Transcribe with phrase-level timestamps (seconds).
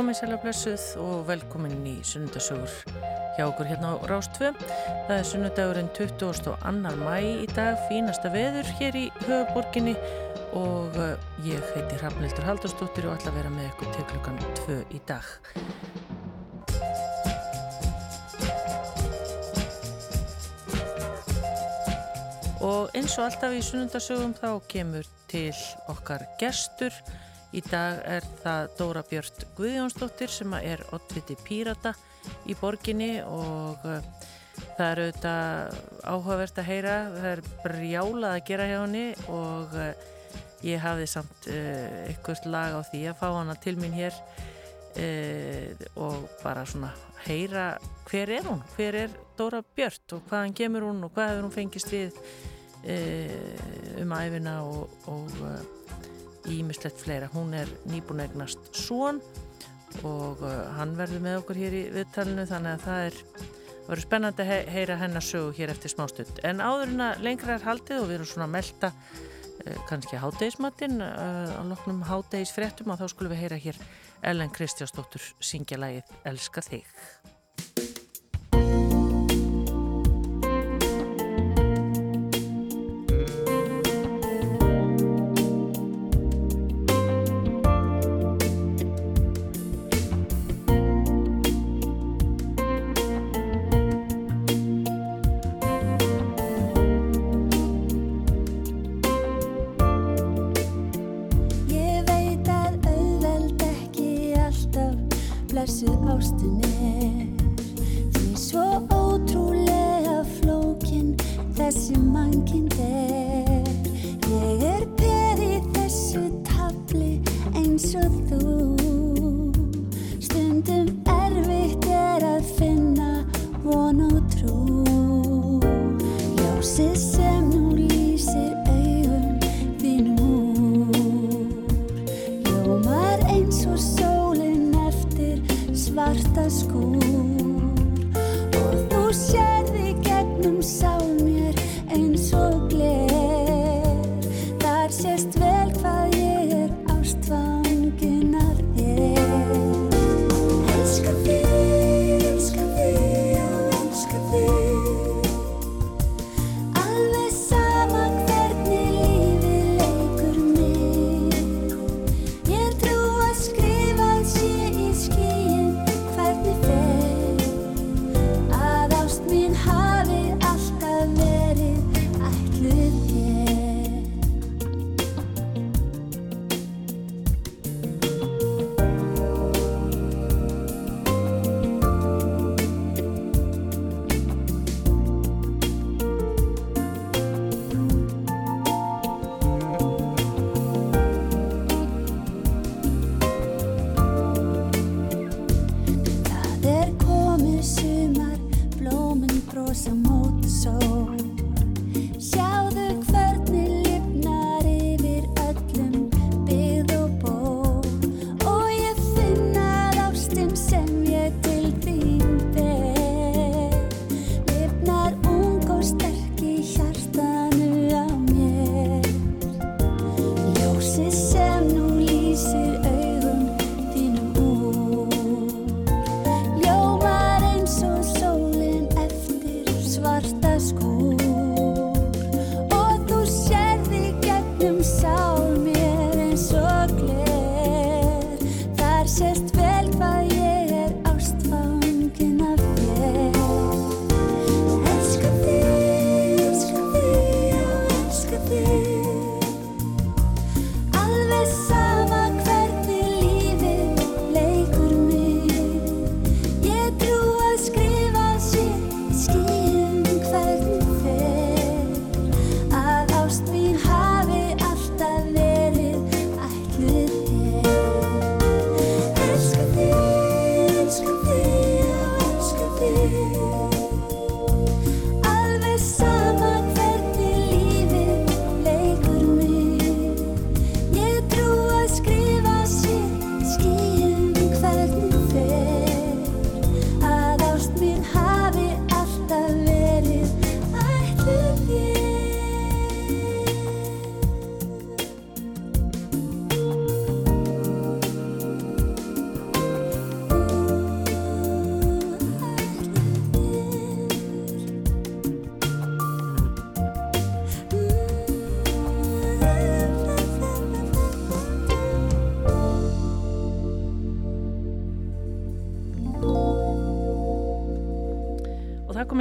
[0.00, 2.72] komið sæla blessuð og velkomin í sunnudasögur
[3.36, 4.48] hjá okkur hérna á Rástvö.
[5.04, 6.54] Það er sunnudagurinn 22.
[7.02, 9.92] mæ í dag, fínasta veður hér í höfuborginni
[10.56, 14.80] og eh, ég heiti Hrafnildur Haldarsdóttir og ætla að vera með ykkur til klukkan 2
[14.88, 15.28] í dag.
[22.64, 25.52] Og eins og alltaf í sunnudasögum þá kemur til
[25.92, 26.96] okkar gestur
[27.50, 31.96] Í dag er það Dóra Björn Guðjónsdóttir sem er ottviti pírata
[32.46, 34.04] í borginni og uh,
[34.76, 39.02] það er auðvitað áhugavert að heyra, það er brjálað að gera hjá henni
[39.34, 39.90] og uh,
[40.66, 44.22] ég hafði samt uh, eitthvað lag á því að fá hana til mín hér
[46.02, 46.88] og bara svona
[47.22, 47.76] heyra
[48.08, 51.54] hver er hún, hver er Dóra Björn og hvaðan kemur hún og hvað hefur hún
[51.54, 52.18] fengist við
[54.02, 55.78] um æfina og, og
[56.48, 57.30] ímislegt fleira.
[57.34, 59.20] Hún er nýbúin egnast svon
[60.06, 63.18] og uh, hann verður með okkur hér í viðtalinu þannig að það er
[63.88, 66.38] verður spennandi að heyra hennar sögu hér eftir smástund.
[66.46, 70.22] En áður en að lengra er haldið og við erum svona að melda uh, kannski
[70.22, 73.82] hátegismatinn uh, á loknum hátegisfréttum og þá skulum við heyra hér
[74.30, 76.86] Ellen Kristjásdóttur syngja lægið Elska þig.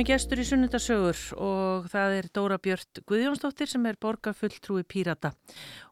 [0.10, 5.30] Gestur í sunnundasögur og það er Dóra Björn Guðjónsdóttir sem er borgarfulltrúi Pírata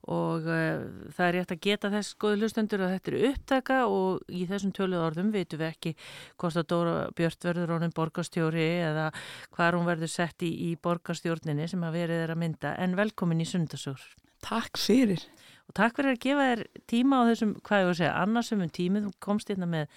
[0.09, 4.33] og uh, það er rétt að geta þess góði hlustendur að þetta er upptaka og
[4.33, 5.93] í þessum töluð orðum veitum við ekki
[6.33, 9.07] hvort að Dóra Björn verður honum borgarstjóri eða
[9.53, 13.45] hvað hún verður sett í, í borgarstjórninni sem að verið er að mynda en velkomin
[13.45, 14.07] í sunnundasögur.
[14.47, 15.21] Takk fyrir.
[15.69, 18.73] Og takk fyrir að gefa þér tíma á þessum, hvað ég voru að segja, annarsumum
[18.73, 19.91] tímið, þú komst hérna með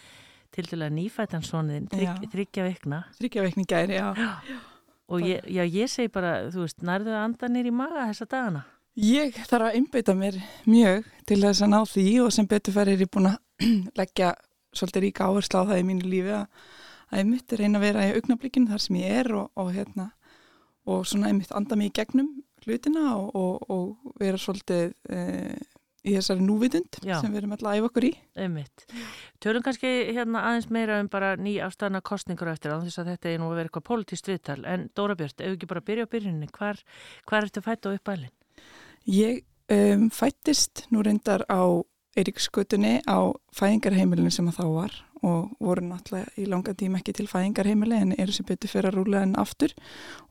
[0.54, 3.00] til dæla nýfætansóniðin, þryggja þryggja vikna.
[3.18, 4.10] Þryggja vikni gæri, já.
[4.18, 4.58] já.
[5.10, 8.28] Og ég, já, ég segi bara, þú veist, nærðu að anda nýr í maga þessa
[8.30, 8.66] dagana?
[9.00, 10.36] Ég þarf að einbeita mér
[10.66, 13.66] mjög til þess að ná því og sem betur fer er ég búin að
[14.00, 14.34] leggja
[14.74, 16.46] svolítið ríka áherslu á það í mínu lífi að,
[17.10, 20.10] að ég mitt eina að vera í augnablikkinu þar sem ég er og, og hérna
[20.90, 22.30] og svona ég mitt anda mig í gegnum
[22.64, 25.20] hlutina og, og, og vera svolítið e,
[26.06, 27.18] í þessari núvitund Já.
[27.20, 28.10] sem við erum alltaf að æfa okkur í
[28.40, 28.84] Einmitt.
[29.42, 33.42] Tölum kannski hérna aðeins meira um bara ný afstæðna kostningur eftir þess að þetta er
[33.42, 36.50] nú að vera eitthvað politist viðtal en Dóra Björn, ef ekki bara byrja á byrjunni
[36.56, 36.80] hvar,
[37.28, 38.32] hvar ertu fætt á uppælinn?
[39.10, 41.62] Ég um, fættist nú reyndar á
[42.18, 47.28] Eiríkskutunni á fæðingarheimilinu sem að þá var og voru náttúrulega í langa tíma ekki til
[47.30, 49.74] fæðingarheimili en eru sem betur fyrir að rúlega enn aftur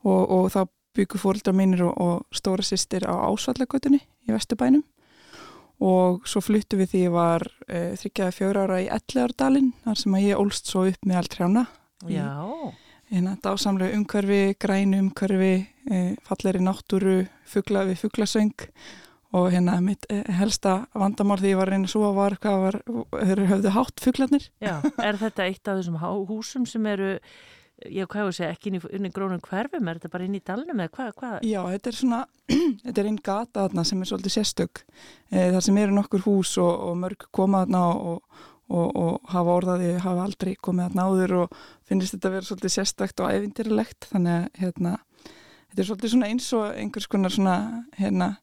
[0.02, 0.64] og, og þá
[0.98, 4.82] byggur fóröldar mínir og, og stóra sýstir á Ásvallagutunni í Vesturbænum
[5.80, 10.16] og svo fluttu við því ég var e, þryggjaði fjóra ára í Elleardalinn þar sem
[10.16, 11.66] að ég ólst svo upp með allt hrána
[12.08, 12.30] Já.
[13.10, 15.54] Hérna dásamlega umhverfi, grænu umhverfi
[15.90, 18.66] e, falleri náttúru fuggla við fugglasöng
[19.36, 22.78] og hérna mitt e, helsta vandamál því ég var reyna svo að var hvað var,
[23.54, 25.98] höfðu hátt fugglarnir Já, er þetta eitt af þessum
[26.28, 27.16] húsum sem eru
[27.88, 30.82] Já, hvað hefur segið, ekki inn í, grónum hverfum, er þetta bara inn í dalnum
[30.84, 31.10] eða hvað?
[31.16, 31.30] Hva?
[31.48, 32.18] Já, þetta er svona,
[32.84, 34.82] þetta er einn gata þarna sem er svolítið sérstök,
[35.30, 39.56] e, þar sem eru nokkur hús og, og mörg koma þarna og, og, og hafa
[39.62, 41.56] orðaði, hafa aldrei komið þarna áður og
[41.88, 44.94] finnist þetta að vera svolítið sérstakt og ævindirilegt, þannig að hérna,
[45.24, 47.56] þetta er svolítið svona eins og einhvers konar svona,
[47.96, 48.34] hérna,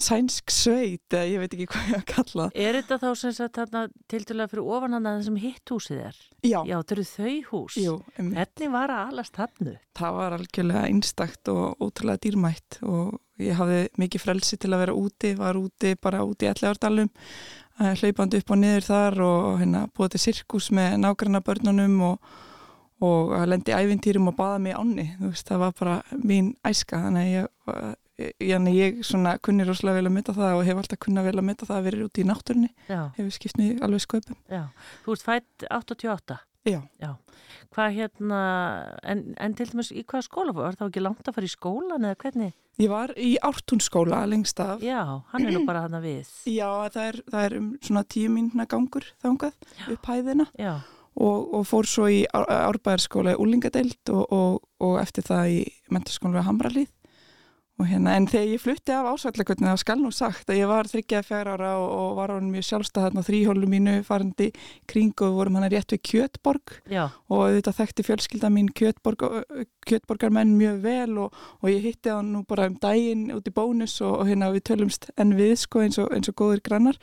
[0.00, 3.60] sænsk sveit eða ég veit ekki hvað ég að kalla Er þetta þá sem sagt
[3.60, 6.20] þarna til dæla fyrir ofan hann að það sem hitt húsið er?
[6.40, 6.58] Já.
[6.64, 7.78] Já, þetta eru þau hús.
[7.80, 7.94] Jú.
[8.16, 9.76] Um, Hvernig var að alast hannu?
[10.00, 14.98] Það var algjörlega einstakt og ótrúlega dýrmætt og ég hafði mikið frelsi til að vera
[15.00, 17.08] úti, var úti bara úti í allegardalum,
[17.80, 22.32] hlaupandi upp og niður þar og hérna búið til sirkus með nágranna börnunum og
[23.00, 27.30] og að lendi ævintýrum og baða mig veist, það var bara mín æska, þannig að
[27.32, 27.94] ég
[28.44, 31.46] Janni, ég svona kunni rosalega vel að mynda það og hef alltaf kunna vel að
[31.48, 32.70] mynda það að vera út í náttúrunni.
[32.88, 34.38] Hefur skipt mér alveg sköpum.
[34.50, 34.62] Já,
[35.06, 37.14] þú ert fætt 88 Já, Já.
[37.72, 38.40] Hvað hérna
[39.06, 40.76] en, en til dæmis í hvað skóla var?
[40.76, 42.52] Það ekki langt að fara í skólan eða hvernig?
[42.80, 44.84] Ég var í ártúnskóla lengst af.
[44.84, 45.00] Já,
[45.32, 46.30] hann er nú bara hann að við.
[46.60, 49.84] Já, það er, það er um svona tíu mínuna gangur þangað Já.
[49.96, 50.48] upp hæðina.
[51.20, 55.60] Og, og fór svo í árbæðarskóla í Úlingadeild og, og, og eftir það í
[55.92, 56.92] mentarskóla Hamralíð
[57.86, 61.26] Hérna, en þegar ég flutti af ásvællakvöldinu þá skal nú sagt að ég var þryggjaði
[61.28, 64.50] fjara ára og, og var án mjög sjálfstæðan á þrýhólu mínu farandi
[64.90, 66.76] kring og vorum hann að rétt við Kjötborg.
[66.90, 67.08] Já.
[67.30, 69.24] og þetta þekkti fjölskylda mín Kjötborg,
[69.86, 73.98] Kjötborgarmenn mjög vel og, og ég hitti hann nú bara um daginn út í bónus
[74.04, 76.98] og, og hérna við tölumst enn við sko eins og, eins og góður grannar.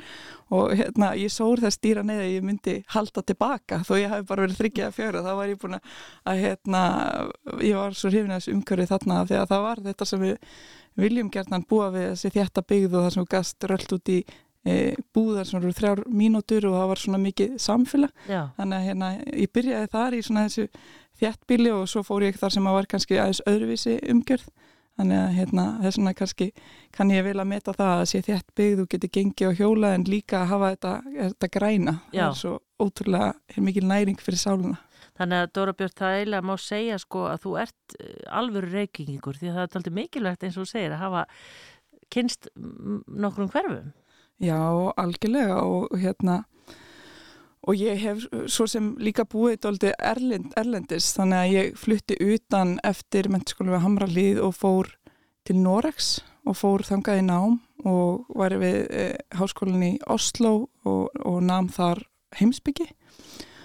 [0.54, 3.82] Og hérna ég sór það stýra neða ég myndi halda tilbaka.
[3.88, 6.84] Þó ég hef bara verið þryggjaði fjara þá var ég búin að hérna
[7.66, 10.38] ég var svo hrifin að þessu umkörði þarna þegar það var þetta sem við
[10.98, 14.20] viljum gertan búa við þessi þjætta byggð og það sem gast röllt út í
[14.68, 14.78] e,
[15.16, 18.42] búðar sem eru þrjár mínútur og það var svona mikið samfélag Já.
[18.58, 20.68] þannig að hérna, ég byrjaði þar í svona þessu
[21.18, 24.50] þjættbíli og svo fór ég þar sem að var kannski aðeins öðruvísi umgjörð
[24.98, 26.48] þannig að hérna, þess vegna kannski
[26.96, 29.92] kann ég vel að meta það að sé þjætt byggð og geti gengið á hjóla
[29.94, 32.24] en líka að hafa þetta, þetta græna Já.
[32.24, 34.80] það er svo ótrúlega mikil næring fyrir sáluna
[35.18, 39.40] Þannig að Dóra Björn, það eiginlega má segja sko að þú ert eh, alvöru reykingingur
[39.40, 41.24] því að það er alltaf mikilvægt eins og þú segir að hafa
[42.14, 43.90] kynst nokkrum hverfum.
[44.38, 44.60] Já,
[45.02, 46.44] algjörlega og hérna
[47.68, 52.78] og ég hef svo sem líka búið doldi erlend, erlendis þannig að ég flutti utan
[52.88, 54.92] eftir mennskólu við Hamralíð og fór
[55.48, 57.58] til Norex og fór þangað í nám
[57.88, 62.06] og var við eh, háskólinni í Oslo og, og nám þar
[62.38, 63.57] heimsbyggi og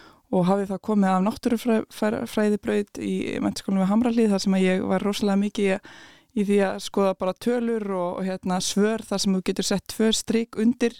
[0.48, 5.42] hafið það komið af náttúrufræðibraut í mennskólinu við Hamralíð þar sem að ég var rosalega
[5.42, 5.92] mikið
[6.32, 9.86] í því að skoða bara tölur og, og hérna, svör þar sem þú getur sett
[9.92, 10.96] tvör stryk undir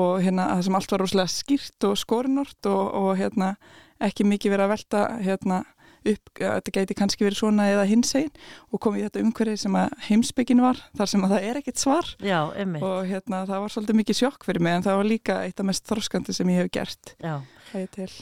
[0.00, 3.54] og hérna, það sem allt var rosalega skýrt og skorinort og, og hérna,
[4.00, 5.60] ekki mikið verið að velta hérna,
[6.06, 8.30] upp, þetta gæti kannski verið svona eða hins einn
[8.70, 11.82] og kom í þetta umhverfið sem að heimsbyggin var, þar sem að það er ekkit
[11.82, 12.12] svar.
[12.24, 12.38] Já,
[12.80, 15.68] og hérna það var svolítið mikið sjokk fyrir mig en það var líka eitt af
[15.68, 17.14] mest þroskandi sem ég hef gert.
[17.20, 17.34] Já,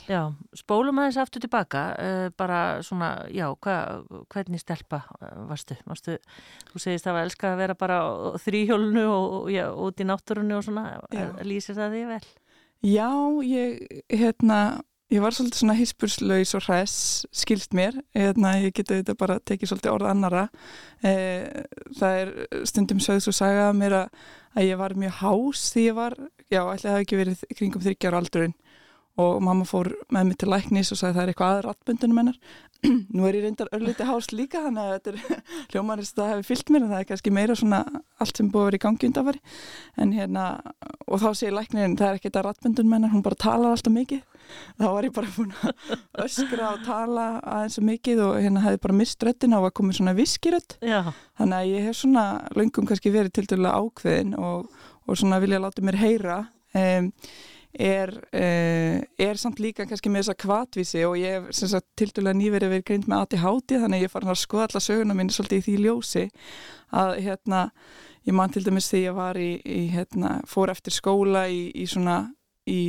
[0.08, 0.20] já
[0.56, 3.76] spólum aðeins aftur tilbaka uh, bara svona, já, hva,
[4.32, 5.78] hvernig stelpa uh, varstu?
[5.88, 6.18] varstu
[6.72, 8.00] þú segist að það var elskað að vera bara
[8.44, 10.84] þrýhjólunu og, og já, út í náttúrunu og svona,
[11.46, 12.22] lýsir það því vel?
[12.86, 13.10] Já,
[13.42, 14.60] ég, hérna
[15.08, 16.94] Ég var svolítið svona hispurslaus og hræs,
[17.32, 20.42] skilst mér, hérna, ég geti þetta bara tekið svolítið orð annara.
[21.00, 21.12] E,
[21.96, 22.32] það er
[22.68, 24.18] stundum sögðs og sagað mér að,
[24.52, 27.86] að ég var mjög hás því ég var, já, ætlaði að það ekki verið kringum
[27.86, 28.54] þryggjar aldurinn
[29.18, 32.36] og mamma fór með mig til læknis og sagði það er eitthvað aðra rattbundunum hennar.
[33.14, 36.70] Nú er ég reyndar örliti hás líka þannig að þetta er hljómanist að hefur fyllt
[36.70, 37.80] mér en það er kannski meira svona
[38.22, 39.40] allt sem búið að vera í gangi undanfari
[39.98, 40.44] en hérna,
[41.08, 44.22] og þá segir læknirinn það er ekkert að rattbundunum hennar, hún bara talar alltaf mikið.
[44.78, 45.82] Þá var ég bara búin að
[46.28, 49.98] öskra og tala aðeins og mikið og hérna hefði bara mist röttina og var komið
[49.98, 54.70] svona viskirött þannig að ég hef svona löngum kannski verið til dæla ákveðin og,
[55.04, 56.42] og svona vilja láta mér heyra.
[56.76, 57.10] Um,
[57.78, 62.74] er, uh, er samt líka kannski með þessa kvatvísi og ég hef til dæla nýverið
[62.74, 65.76] verið greint með ATHT þannig ég farin að skoða alla söguna mín svolítið í því
[65.84, 66.24] ljósi
[66.98, 67.62] að hérna
[68.26, 71.86] ég man til dæmis að ég var í, í hérna, fór eftir skóla í, í
[71.88, 72.18] svona
[72.68, 72.82] í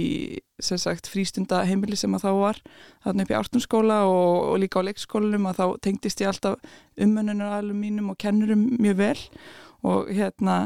[0.59, 2.57] sagt, frístunda heimili sem að þá var
[3.05, 6.59] þarna upp í ártunskóla og, og líka á leikskólanum að þá tengdist ég alltaf
[6.99, 9.21] umönunar alveg mínum og kennurum mjög vel
[9.87, 10.57] og hérna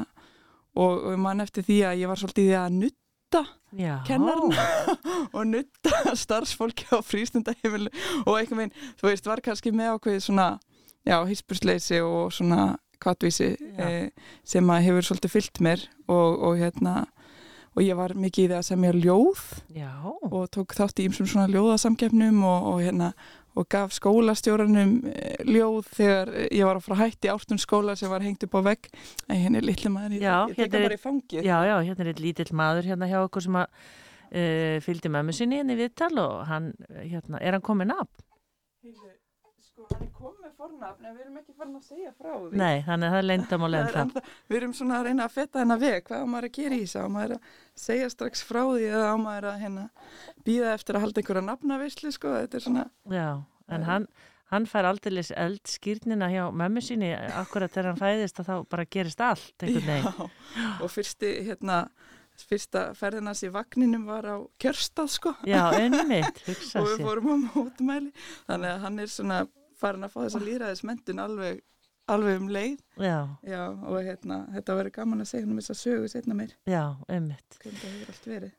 [0.74, 3.00] og, og mann eftir því að ég var svolítið að nutt
[3.34, 3.50] nutta
[4.08, 4.68] kennarna
[5.36, 7.90] og nutta starfsfólki á frístundaheimilu
[8.26, 10.48] og einhvern veginn, þú veist, var kannski með ákveð svona,
[11.08, 14.10] já, hýspusleysi og svona kvartvísi eh,
[14.48, 15.84] sem að hefur svolítið fyllt mér.
[16.08, 17.04] Og, og hérna
[17.74, 19.46] og ég var mikið í það að semja ljóð.
[19.74, 19.92] Já.
[20.06, 23.14] og tók þátt í ymsum svona ljóðasamgefnum og, og hérna
[23.54, 28.26] og gaf skólastjóranum eh, ljóð þegar ég var að fara hætti ártun skóla sem var
[28.26, 28.90] hengt upp á vegg
[29.28, 31.76] en hérna er litli maður, ég, já, ég teka hérna bara í fangið Já, já,
[31.90, 35.80] hérna er lítill maður hérna hjá okkur sem að uh, fylgdi mömmu sinni inn í
[35.80, 38.10] viðtal og hann, hérna, er hann komin af?
[39.94, 42.58] Hann er komið fornafn en við erum ekki farin að segja frá því.
[42.58, 44.06] Nei, þannig að það er leindam og lenda
[44.50, 46.00] Við erum svona að reyna að fetta hennar veg.
[46.08, 47.50] Hvað á maður að gera í þessu, á maður að
[47.84, 49.86] segja strax frá því eða á maður að hérna,
[50.48, 53.28] býða eftir að halda einhverja nafnavisli sko, þetta er svona Já,
[53.78, 54.10] en hann,
[54.54, 58.90] hann fær aldrei eld skýrnina hjá mömmu síni akkurat þegar hann fæðist að þá bara
[58.98, 60.12] gerist allt Já,
[60.82, 61.86] og fyrsti hérna
[62.50, 65.34] fyrsta ferðinans í vagninum var á kjörstað sko.
[65.46, 66.40] Já, einmitt,
[66.80, 68.10] og við fórum á mótumæli
[68.48, 69.44] þannig að hann er svona
[69.84, 71.62] farin að fá þessa líraðismendun alveg,
[72.14, 72.78] alveg um leið.
[73.04, 76.56] Já, Já og hérna, þetta verður gaman að segja um þess að sögu setna mér
[76.70, 77.60] Já, einmitt.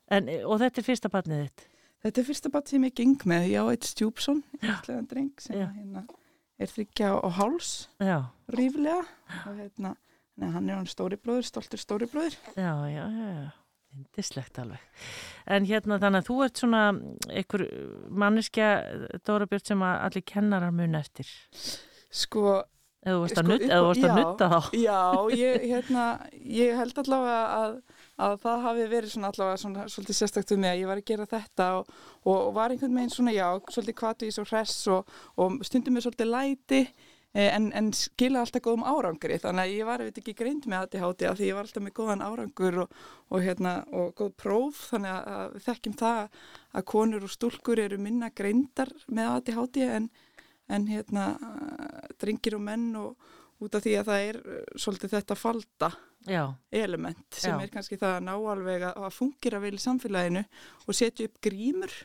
[0.08, 1.66] En, Og þetta er fyrsta barnið þitt?
[2.04, 3.48] Þetta er fyrsta barn sem ég geng með.
[3.48, 6.02] Já, eitt stjúpsson, einslegan dreng sem hérna,
[6.60, 7.70] er þryggja á háls
[8.52, 9.00] ríflega.
[9.48, 9.94] Og hérna,
[10.40, 13.63] hann er hann stóri bróður, stoltur stóri bróður já, já, já
[13.94, 14.82] Indislegt alveg.
[15.46, 16.84] En hérna þannig að þú ert svona
[17.30, 17.64] einhver
[18.10, 18.68] manneskja,
[19.26, 21.34] Dóra Björn, sem að allir kennarar mun eftir.
[22.10, 22.62] Sko...
[23.04, 24.76] Eða þú varst að, sko, nutta, að þá.
[24.80, 25.00] Já,
[25.44, 26.04] ég, hérna,
[26.48, 27.74] ég held allavega að,
[28.26, 31.26] að það hafi verið svona allavega svona svolítið sérstaktuð með að ég var að gera
[31.34, 31.90] þetta og,
[32.32, 36.32] og var einhvern veginn svona, já, svolítið kvatís og hress og, og stundum með svolítið
[36.32, 40.66] læti Eh, en, en skila alltaf góðum árangri þannig að ég var eitthvað ekki greind
[40.70, 42.98] með ADHD af því ég var alltaf með góðan árangur og,
[43.28, 46.20] og, hérna, og góð próf þannig að við þekkjum það
[46.78, 50.10] að konur og stúlkur eru minna greindar með ADHD en,
[50.70, 51.24] en hérna,
[52.22, 53.32] drengir og menn og
[53.64, 55.90] út af því að það er eh, svolítið þetta falda
[56.24, 56.44] Já.
[56.72, 57.62] element sem Já.
[57.66, 60.44] er kannski það að ná alveg að, að fungera vel í samfélaginu
[60.86, 61.98] og setja upp grímur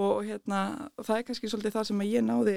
[0.00, 0.62] og hérna,
[0.96, 2.56] það er kannski svolítið það sem ég náði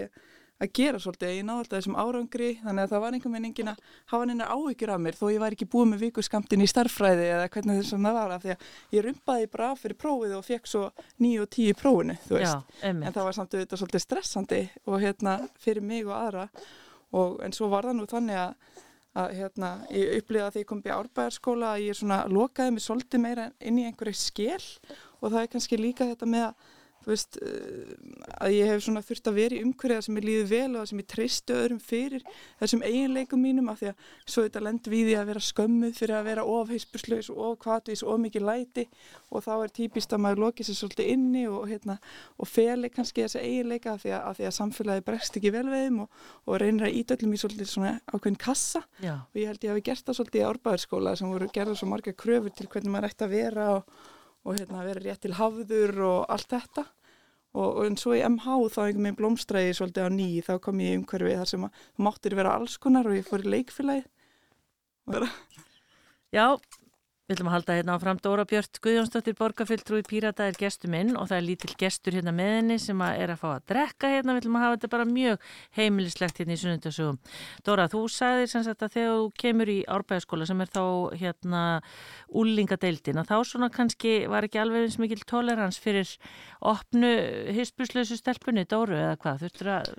[0.62, 3.72] að gera svolítið, ég náði alltaf þessum árangri þannig að það var einhvern veginn engin
[3.72, 3.82] að
[4.12, 7.50] hafa neina áhyggjur af mér þó ég var ekki búið með vikuskamtin í starffræði eða
[7.52, 10.86] hvernig þessum það var af því að ég rumpaði bara fyrir prófið og fekk svo
[11.26, 12.72] nýju og tíu prófinu, þú veist.
[12.80, 16.48] Já, en það var samt auðvitað svolítið stressandi og hérna fyrir mig og aðra.
[17.16, 18.80] Og en svo var það nú þannig að,
[19.26, 22.86] að hérna, ég upplifaði að því ég kom í árbæðarskóla að ég svona lokaði mig
[22.88, 24.72] svolítið meira inn í einhverju skell
[25.20, 26.74] og það er kannski líka þetta með að
[27.06, 27.94] þú veist, eh,
[28.42, 30.90] að ég hef svona þurft að vera í umhverja sem ég líði vel og það
[30.90, 32.24] sem ég treystu öðrum fyrir
[32.60, 36.16] þessum eiginleikum mínum af því að svo þetta lend við því að vera skömmuð fyrir
[36.18, 38.88] að vera ofheispuslaus og ofkvatvís og mikið læti
[39.30, 42.00] og þá er típist að maður lokið sér svolítið inni og, hérna,
[42.42, 45.68] og feli kannski þessa eiginleika af því að, að, því að samfélagi bregst ekki vel
[45.70, 46.20] þeim og,
[46.50, 49.22] og reynir að ídöllum í svolítið svona ákveðin kassa Já.
[49.22, 51.78] og ég held ég hafi gert það svolítið í árbæðarskóla sem voru gerða
[54.46, 56.86] vera og og hérna, vera rétt til hafður og allt þetta.
[57.56, 60.30] Og, og en svo í MH þá einhvern veginn blómstræði svolítið á ný.
[60.44, 63.46] Þá kom ég í umhverfi þar sem að máttir vera alls konar og ég fór
[63.46, 64.04] í leikfélagi
[66.34, 66.58] Já,
[67.26, 71.32] Við ætlum að halda hérna áfram Dóra Björn Guðjónsdóttir Borgarfylltrúi Pírata er gestur minn og
[71.32, 74.36] það er lítill gestur hérna með henni sem að er að fá að drekka hérna.
[74.36, 77.18] Við ætlum að hafa þetta bara mjög heimilislegt hérna í sunnundasögum.
[77.66, 80.86] Dóra, þú sagðir sem sagt að þegar þú kemur í árbæðaskóla sem er þá
[81.24, 81.64] hérna
[82.30, 86.14] úlingadeildin að þá svona kannski var ekki alveg eins mikil tolerans fyrir
[86.62, 87.10] opnu
[87.58, 89.42] hispuslösu stelpunni Dóru eða hvað?
[89.42, 89.94] Þú þurftur að,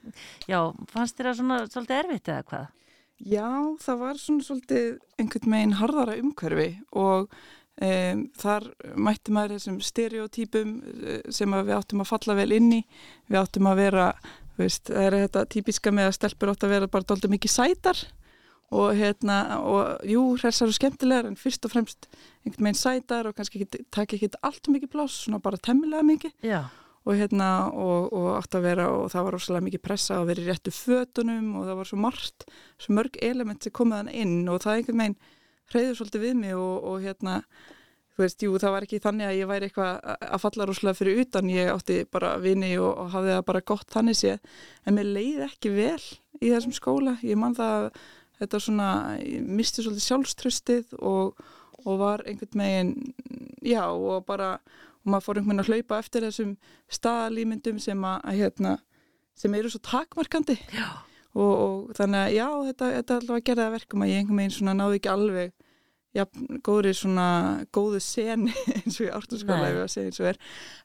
[0.46, 0.60] já,
[0.94, 2.74] fannst þér að svona svolítið erfitt eða hvað?
[3.16, 3.48] Já,
[3.80, 7.30] það var svona svolítið einhvern meginn harðara umhverfi og
[7.80, 12.82] um, þar mætti maður þessum stereotypum eh, sem við áttum að falla vel inn í.
[13.30, 14.06] Við áttum að vera,
[14.60, 18.06] veist, það er þetta típiska með að stelpur átt að vera bara doldið mikið sætar
[18.76, 22.08] og hérna, og jú, hressar og skemmtilegar en fyrst og fremst
[22.42, 26.34] einhvern meginn sætar og kannski takk ekki allt mikið pláss, svona bara temmilega mikið.
[26.44, 26.66] Já
[27.06, 30.42] og hérna og, og átt að vera og það var rosalega mikið pressa að vera
[30.42, 32.46] í réttu fötunum og það var svo margt,
[32.82, 35.18] svo mörg element sem komiðan inn og það einhvern veginn
[35.72, 37.40] hreyður svolítið við mig og, og hérna
[38.16, 41.22] þú veist, jú, það var ekki þannig að ég væri eitthvað að falla rosalega fyrir
[41.22, 45.10] utan ég átti bara vini og, og hafði það bara gott þannig séð, en mér
[45.18, 46.06] leiði ekki vel
[46.40, 47.90] í þessum skóla, ég man það
[48.40, 48.88] þetta svona,
[49.20, 51.44] ég misti svolítið sjálfströstið og,
[51.84, 52.94] og var einhvern veginn,
[53.64, 54.56] já og bara
[55.06, 56.54] og maður fór einhvern veginn að hlaupa eftir þessum
[56.98, 58.72] staðalýmyndum sem að hérna,
[59.38, 60.56] sem eru svo takmarkandi.
[61.36, 64.40] Og, og þannig að já þetta, þetta alltaf að gera það verkum að ég einhvern
[64.40, 65.52] veginn svona náðu ekki alveg
[66.16, 66.24] já,
[66.64, 67.28] góðri svona
[67.76, 70.40] góðu seni eins og ég áttu skala ef ég að segja eins og er.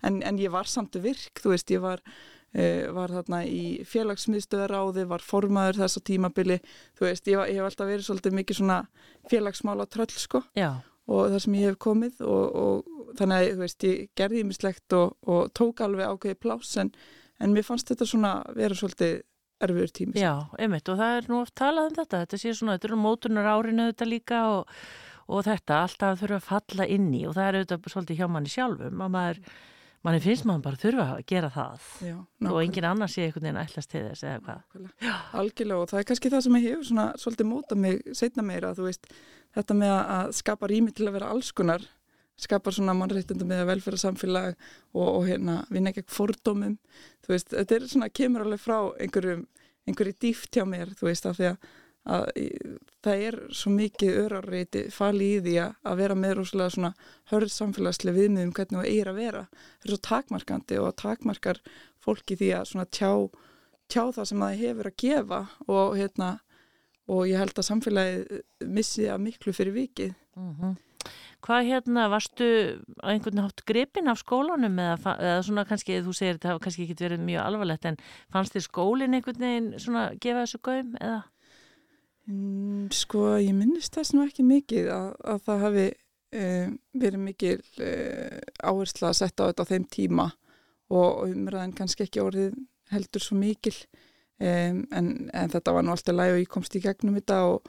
[0.05, 5.07] En, en ég var samt virk, þú veist, ég var uh, var þarna í félagsmiðstöðaráði
[5.09, 6.61] var formaður þess að tímabili.
[6.99, 8.79] Þú veist, ég, ég hef alltaf verið svolítið mikið svona
[9.31, 10.45] félagsmála tröll sko.
[10.59, 14.95] Já og það sem ég hef komið og, og þannig að veist, ég gerði ímislegt
[14.97, 16.93] og, og tók alveg ákveði plás en,
[17.41, 19.19] en mér fannst þetta svona vera svolítið
[19.61, 20.17] erfiður tími.
[20.17, 23.01] Já, einmitt og það er nú oft talað um þetta, þetta sé svona, þetta eru
[23.01, 24.77] mótunar árinu þetta líka og,
[25.29, 28.53] og þetta alltaf þurfa að falla inn í og það er auðvitað svolítið hjá manni
[28.53, 29.43] sjálfum að maður
[30.05, 31.87] manni finnst maður bara þurfa að gera það.
[32.07, 32.17] Já,
[32.49, 34.91] og engin annar sé einhvern veginn ætlast til þess eða hvað.
[35.41, 38.71] Algjörlega og það er kannski það sem ég hefur svona svolítið móta mig setna meira
[38.71, 39.09] að þú veist
[39.57, 41.87] þetta með að skapa rými til að vera allskunar
[42.41, 46.77] skapa svona mannreittundum með velferðarsamfélag og, og hérna vinna ekki fordómum,
[47.21, 49.45] þú veist, þetta er svona kemur alveg frá einhverjum
[49.89, 51.69] einhverju dýft hjá mér, þú veist, af því að,
[52.09, 52.27] að
[53.05, 56.93] það er svo mikið örareiti fali í því að, vera með rosalega svona
[57.29, 61.61] hörð samfélagslega viðmiðum hvernig það er að vera, það er svo takmarkandi og takmarkar
[62.01, 63.11] fólki því að svona tjá,
[63.91, 66.31] tjá það sem það hefur að gefa og hérna
[67.11, 70.15] og ég held að samfélagið missi að miklu fyrir vikið.
[70.37, 70.79] Mm -hmm.
[71.41, 72.47] Hvað hérna, varstu
[73.01, 76.83] á einhvern hátt gripin af skólanum eða, eða svona kannski, þú segir þetta hafa kannski
[76.85, 77.97] ekki verið mjög alvarlegt en
[78.29, 81.23] fannst þér skólinn einhvern veginn svona gefa þessu gaum eða?
[82.31, 86.45] Mm, sko, ég minnist þess nú ekki mikið að, að það hafi e,
[87.01, 87.91] verið mikil e,
[88.63, 90.27] áhersla að setja á þetta á þeim tíma
[90.91, 92.55] og umræðin kannski ekki orðið
[92.91, 93.75] heldur svo mikil.
[94.41, 97.67] Um, en, en þetta var nú alltaf læg og ég komst í gegnum þetta og,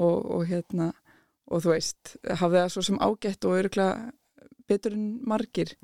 [0.00, 0.86] og, og hérna
[1.52, 4.12] og þú veist, hafði það svo sem ágætt og öruglega
[4.70, 5.74] betur en margir.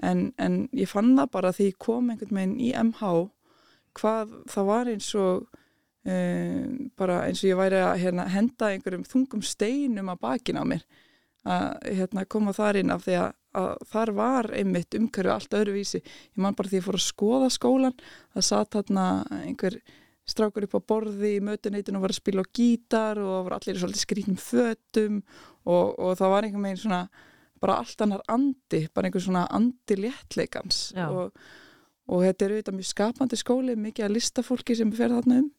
[0.00, 3.12] En, en ég fann það bara því ég kom einhvern veginn í MH
[4.00, 5.60] hvað það var eins og
[6.08, 10.64] um, bara eins og ég væri að hérna, henda einhverjum þungum steinum að bakin á
[10.64, 10.84] mér
[11.42, 16.00] að hérna, koma þar inn af því að að þar var einmitt umhverju allt öðruvísi.
[16.02, 17.98] Ég man bara því að ég fór að skoða skólan,
[18.34, 19.06] það satt hérna
[19.42, 19.78] einhver
[20.28, 23.80] strákur upp á borði í mötuneytinu og var að spila á gítar og var allir
[23.80, 25.18] svolítið skrýnum fötum
[25.66, 27.02] og, og það var einhver meginn svona
[27.62, 30.84] bara allt annar andi, bara einhver svona andi léttleikans.
[31.10, 31.34] Og,
[32.08, 35.50] og þetta er auðvitað mjög skapandi skóli, mikið að lista fólki sem fer þarna um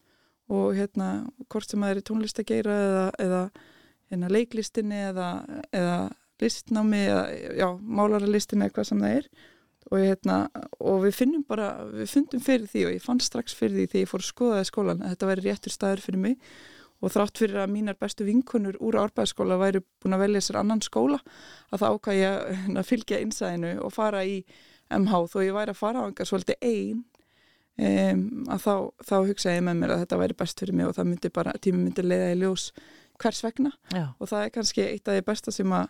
[0.52, 1.10] og hérna
[1.52, 3.42] hvort sem það er tónlistageira eða, eða
[4.12, 5.30] hérna, leiklistinni eða,
[5.72, 5.98] eða
[6.44, 7.24] listnámi eða
[7.60, 9.32] já, málaralistin eða hvað sem það er.
[9.92, 10.38] Og, hérna,
[10.80, 14.06] og við finnum bara, við fundum fyrir því og ég fann strax fyrir því þegar
[14.06, 16.54] ég fór að skoða skólan að þetta væri réttur staður fyrir mig.
[17.04, 20.82] Og þrátt fyrir að mínar bestu vinkunur úr árbæðaskóla væri búin að velja sér annan
[20.84, 21.20] skóla
[21.70, 24.38] að það ákvæði að, að fylgja einsæðinu og fara í
[24.94, 27.04] MH þó ég væri að fara á engar svolítið einn
[27.80, 28.74] um, að þá,
[29.08, 31.56] þá hugsaði ég með mér að þetta væri best fyrir mig og það myndi bara,
[31.62, 32.70] tími myndi leiða í ljós
[33.22, 33.74] hvers vegna.
[33.94, 34.06] Já.
[34.20, 35.90] og það er kannski eitt af því besta sem að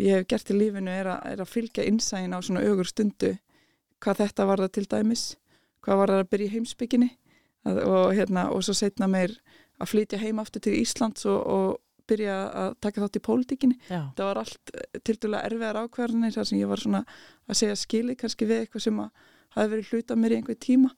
[0.00, 3.34] ég hef gert í lífinu er að, er að fylgja innsægin á svona augur stundu.
[4.02, 5.24] Hvað þetta var það til dæmis
[5.84, 7.10] hvað var það að byrja í heimsbygginni
[7.64, 9.34] og, hérna, og svo setna meir
[9.82, 13.78] að flytja heim aftur til Íslands og, og byrja að taka þátt í pólitíkinni.
[13.88, 14.72] Það var allt
[15.08, 17.00] til dæla erfiðar ákvarðanir þar sem ég var svona
[17.48, 20.90] að segja skili kannski við eitthvað sem að hafi verið hluta mér í einhver tíma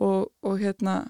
[0.00, 1.02] og, og hérna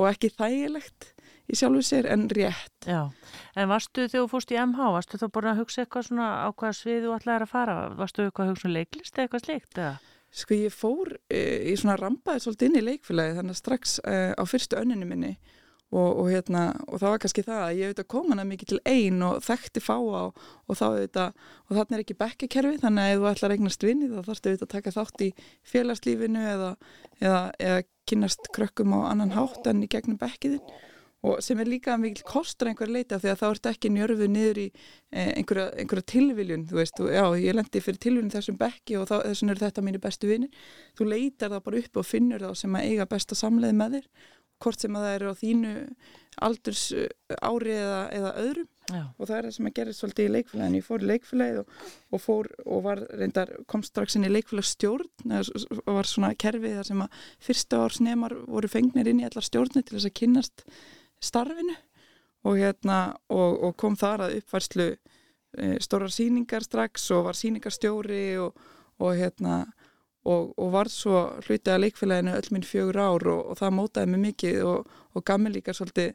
[0.00, 1.12] og ekki þægilegt
[1.52, 2.86] í sjálfu sér en rétt.
[2.88, 3.10] Já,
[3.58, 6.48] en varstu þegar þú fórst í MH, varstu þá bara að hugsa eitthvað svona á
[6.50, 7.76] hvað svið þú ætlaði að fara?
[7.98, 9.72] Varstu eitthvað að hugsa um leiklist eða eitthvað slikt?
[9.76, 9.94] Eða?
[10.32, 14.32] Sko ég fór, eh, ég svona rampaði svolítið inn í leikfélagi þannig að strax eh,
[14.32, 15.34] á fyrstu önninu minni
[15.92, 18.78] og, og, hérna, og það var kannski það að ég auðvitað kom hana mikið til
[18.88, 23.12] einn og þekkti fá á og þá auðvitað, og þarna er ekki bekkakerfi þannig að
[23.12, 25.28] ef þú ætlar eignast vinni þá þarfst auðvitað að taka þátt í
[25.72, 26.70] félagslífinu eða,
[27.20, 30.64] eða, eða kynast krökkum á annan hátt enn í gegnum bekkiðin
[31.22, 34.58] og sem er líka mikil kostur einhver leita því að þá ert ekki njörfuð niður
[34.58, 34.64] í
[35.14, 39.06] eh, einhverja, einhverja tilviljun þú veist, og, já, ég lendi fyrir tilviljun þessum bekki og
[39.12, 40.50] þessum eru þetta mínu bestu vinni
[40.98, 44.08] þú leitar það bara upp og finnur það sem að eiga besta samleið með þér
[44.62, 45.72] hvort sem að það eru á þínu
[46.42, 46.84] aldurs
[47.44, 49.02] ári eða, eða öðrum Já.
[49.16, 51.76] og það er það sem að gera svolítið í leikfélagin ég fór í leikfélagið og,
[52.10, 55.36] og fór og var reyndar, kom strax inn í leikfélagsstjórn.
[55.84, 59.46] Og var svona kerfið þar sem að fyrsta árs nemar voru fengnir inn í allar
[59.46, 60.66] stjórni til þess að kynnast
[61.22, 61.76] starfinu.
[62.42, 62.98] Og, hérna,
[63.30, 68.58] og, og kom þar að uppværslu e, stórar síningar strax og var síningarstjóri og,
[68.98, 69.60] og hérna
[70.24, 74.60] og var svo hlutið að leikfélaginu öll minn fjögur ár og það mótaði mig mikið
[74.68, 76.12] og gaf mig líka svolítið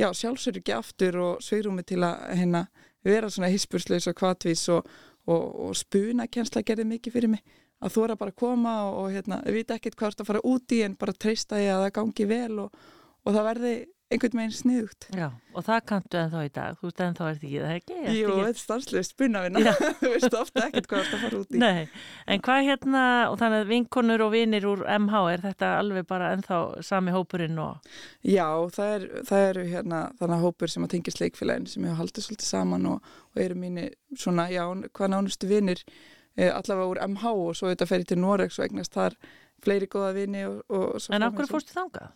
[0.00, 2.64] já, sjálfsögur ekki aftur og sveirúmi til að hérna,
[3.04, 4.88] vera svona hispurslaus og kvatvís og,
[5.28, 7.42] og, og spuna kjensla gerði mikið fyrir mig.
[7.80, 10.24] Að þú er að bara koma og, og hérna, við veit ekkert hvað þú ert
[10.24, 13.74] að fara út í en bara treysta ég að það gangi vel og það verði
[14.10, 15.06] einhvern veginn sniðugt.
[15.14, 17.96] Já, og það kanntu ennþá í dag, þú veist ennþá er því það ekki?
[18.16, 21.60] Jú, þetta er starfslega spunnafinna, þú veist ofta ekkert hvað það fara út í.
[21.62, 22.02] Nei,
[22.34, 26.30] en hvað hérna, og þannig að vinkonur og vinir úr MH, er þetta alveg bara
[26.36, 27.90] ennþá sami hópurinn og?
[28.26, 32.50] Já, það eru er, hérna þannig hópur sem að tengja sleikfélagin sem hefur haldið svolítið
[32.50, 35.84] saman og, og eru mínu svona, já, hvað nánustu vinir
[36.34, 39.14] eh, allavega úr MH og svo þetta fer í til Noregs og eignast þar
[39.60, 42.10] fleiri góða vini og, og En af hverju fórstu þangað?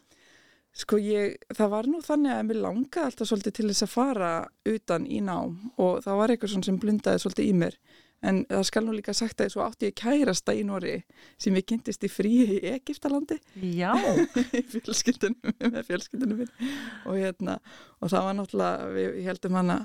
[0.74, 4.30] Sko ég, það var nú þannig að mér langaði alltaf svolítið til þess að fara
[4.66, 7.76] utan í nám og það var eitthvað sem blundaði svolítið í mér.
[8.24, 10.94] En það skal nú líka sagt að svo átti ég kærasta í Nóri
[11.40, 13.36] sem ég kynntist í fríi í Egiptalandi
[13.76, 13.92] Já.
[14.72, 16.72] Fjölskyldunum, með fjölskyldunum minn
[17.04, 17.58] og hérna
[18.00, 19.78] og það var náttúrulega, við heldum hana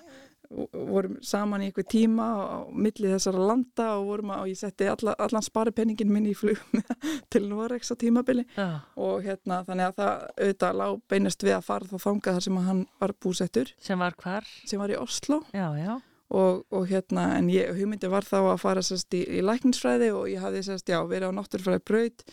[0.50, 4.88] vorum saman í einhver tíma á millið þessara landa og, vorum að, og ég setti
[4.90, 6.58] alla, allan sparipenningin minn í flug
[7.34, 8.82] til Norex á tímabili já.
[8.98, 12.62] og hérna þannig að það auðvitað lág beinast við að fara þá þanga þar sem
[12.66, 14.50] hann var búsettur sem var hvar?
[14.66, 15.94] sem var í Oslo já, já.
[16.30, 20.28] Og, og hérna en ég, hugmyndi var þá að fara sérst í, í lækningsfræði og
[20.34, 22.26] ég hafði sérst já verið á náttúrfræði braut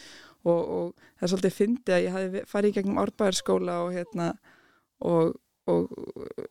[0.47, 4.35] og, og það er svolítið fyndið að ég hafði farið í gegnum árbæðarskóla og hérna
[5.05, 5.37] og
[5.71, 5.91] og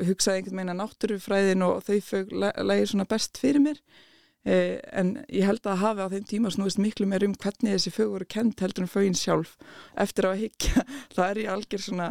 [0.03, 3.81] hugsaði einhvern veginn að náttúrufræðin og þau fög lægir svona best fyrir mér.
[4.45, 7.93] Eh, en ég held að hafa á þeim tíma snúist miklu meir um hvernig þessi
[7.95, 9.55] fög voru kent heldur en fögin sjálf.
[9.97, 12.09] Eftir að higgja, það er ég algjör svona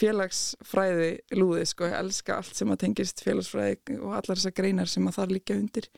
[0.00, 5.06] félagsfræði lúði sko, ég elska allt sem að tengist félagsfræði og allar þessar greinar sem
[5.06, 5.90] að þar líka undir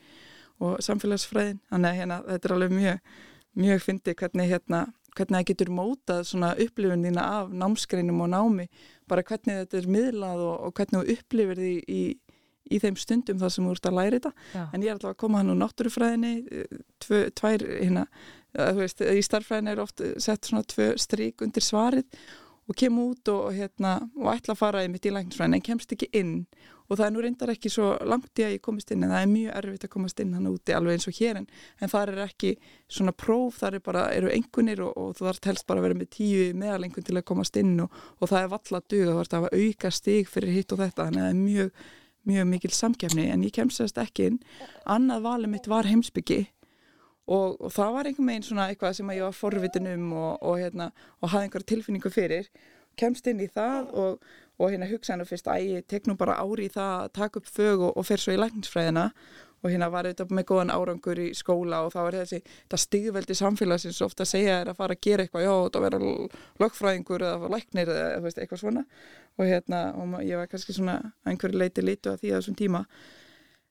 [0.61, 3.13] og samfélagsfræðin, þannig að hérna, þetta er alveg mjög
[3.53, 8.65] mjög fyndi hvernig hérna hvernig það getur mótað svona upplifun þína af námskreinum og námi
[9.13, 12.03] bara hvernig þetta er miðlað og, og hvernig þú upplifir því í,
[12.73, 14.63] í þeim stundum þar sem þú ert að læra þetta Já.
[14.65, 16.33] en ég er alltaf að koma hann úr náttúrufræðinni
[17.03, 18.07] tvö, tvær hérna
[18.77, 22.05] veist, í starffræðinni er oft sett svona tvö strík undir svarið
[22.69, 25.95] og kem út og, hérna, og ætla að fara í mitt í lækningsfræðin en kemst
[25.95, 26.35] ekki inn
[26.89, 29.25] og það er nú reyndar ekki svo langt í að ég komist inn en það
[29.25, 31.47] er mjög erfitt að komast inn hann úti alveg eins og hér en,
[31.79, 32.53] en það er ekki
[32.87, 35.99] svona próf, það er bara, eru engunir og, og þú þarf helst bara að vera
[36.01, 39.27] með tíu meðalengun til að komast inn og, og það er valla að duga, þú
[39.33, 41.85] þarf að auka stig fyrir hitt og þetta, þannig að það er mjög
[42.23, 44.37] mjög mikil samkefni en ég kemst ekki inn.
[44.87, 46.45] Annað valið mitt var heimsbyggi
[47.23, 50.89] Og, og það var einhver meginn svona eitthvað sem ég var forvitin um og, hérna,
[51.21, 52.49] og hafði einhver tilfinningu fyrir
[52.99, 54.27] kemst inn í það og,
[54.59, 57.41] og hérna hugsaði nú fyrst að ég tek nú bara ári í það að taka
[57.41, 59.09] upp fög og fer svo í lækningsfræðina
[59.63, 63.37] og hérna var auðvitað með góðan árangur í skóla og þá er þessi, þetta stigveldi
[63.39, 65.99] samfélagsins ofta að segja er að fara að gera eitthvað já, þetta vera
[66.63, 68.83] lögfræðingur eða læknir eða veist, eitthvað svona.
[69.39, 72.83] Og hérna, og ég var kannski svona einhverju leiti litu að því að þessum tíma.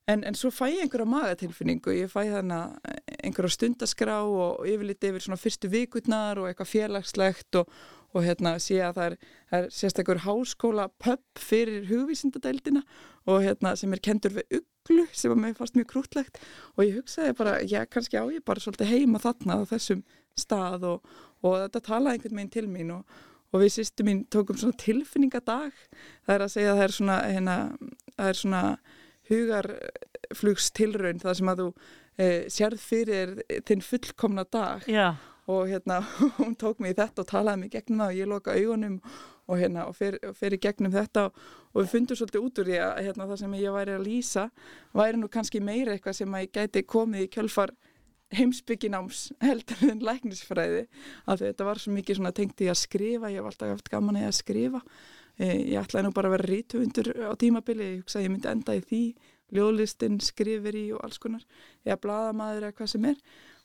[0.09, 2.89] En, en svo fæ ég einhverja magatilfinningu, ég fæ þannig
[3.23, 7.69] einhverja stundaskrá og yfirliti yfir svona fyrstu vikutnar og eitthvað félagslegt og,
[8.13, 9.17] og hérna sé að það er,
[9.57, 12.83] er sérstaklega háskóla pub fyrir hugvísindadeildina
[13.31, 16.41] og hérna sem er kendur við uglu sem að mér fannst mjög krútlegt.
[16.77, 20.03] Og ég hugsaði bara, já kannski á ég bara svolítið heima þarna á þessum
[20.39, 21.13] stað og,
[21.45, 23.17] og þetta talaði einhvern veginn til mín og,
[23.53, 25.73] og við sýstu mín tókum svona tilfinningadag,
[26.27, 27.57] það er að segja að það er svona, hérna,
[28.17, 28.63] það er svona
[29.33, 31.69] hugarflugstilraun það sem að þú
[32.21, 33.37] eh, sérð fyrir
[33.69, 34.89] þinn fullkomna dag.
[34.91, 35.13] Já.
[35.53, 36.01] Og hérna
[36.41, 38.99] hún tók mig í þetta og talaði mig gegnum það og ég loka augunum
[39.51, 41.39] og hérna og fer, fer í gegnum þetta og,
[41.73, 44.45] og við fundum svolítið út úr því að hérna, það sem ég væri að lýsa
[44.97, 47.75] væri nú kannski meira eitthvað sem að ég gæti komið í kjölfar
[48.33, 50.87] heimsbyggináms heldur en læknisfræði
[51.27, 54.33] því þetta var svo mikið tengt í að skrifa ég hef alltaf haft gaman að
[54.39, 54.81] skrifa.
[55.37, 58.51] E, ég ætlaði nú bara að vera rítuundur á tímabili, ég hugsaði að ég myndi
[58.53, 59.03] enda í því
[59.53, 61.45] ljóðlistin, skrifir í og alls konar
[61.85, 63.19] eða bladamæður eða hvað sem er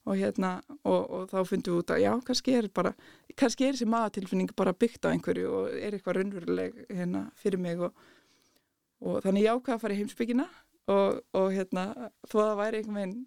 [0.07, 0.51] og hérna
[0.87, 2.93] og, og þá fundum við út að já, kannski er bara
[3.37, 7.81] kannski er þessi maðatilfinning bara byggt á einhverju og er eitthvað raunveruleg hérna fyrir mig
[7.83, 8.05] og,
[9.03, 10.45] og þannig ég ákvaði að fara í heimsbyggina
[10.93, 11.89] og, og hérna
[12.23, 13.17] þó að það væri einhvern veginn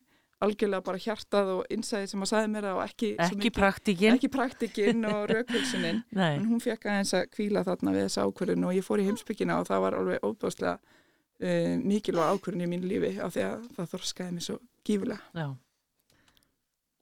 [0.40, 5.04] algjörlega bara hjartað og innsæðið sem að sagði mér og ekki, ekki praktikinn ekki praktikinn
[5.10, 9.02] og raukvölsunin en hún fekk aðeins að kvíla þarna við þessa ákvörðun og ég fór
[9.02, 13.44] í heimsbyggina og það var alveg óbáslega uh, mikilvæg ákvörðun í mín lífi af því
[13.50, 15.50] að það þorskaði mér svo gífulega Já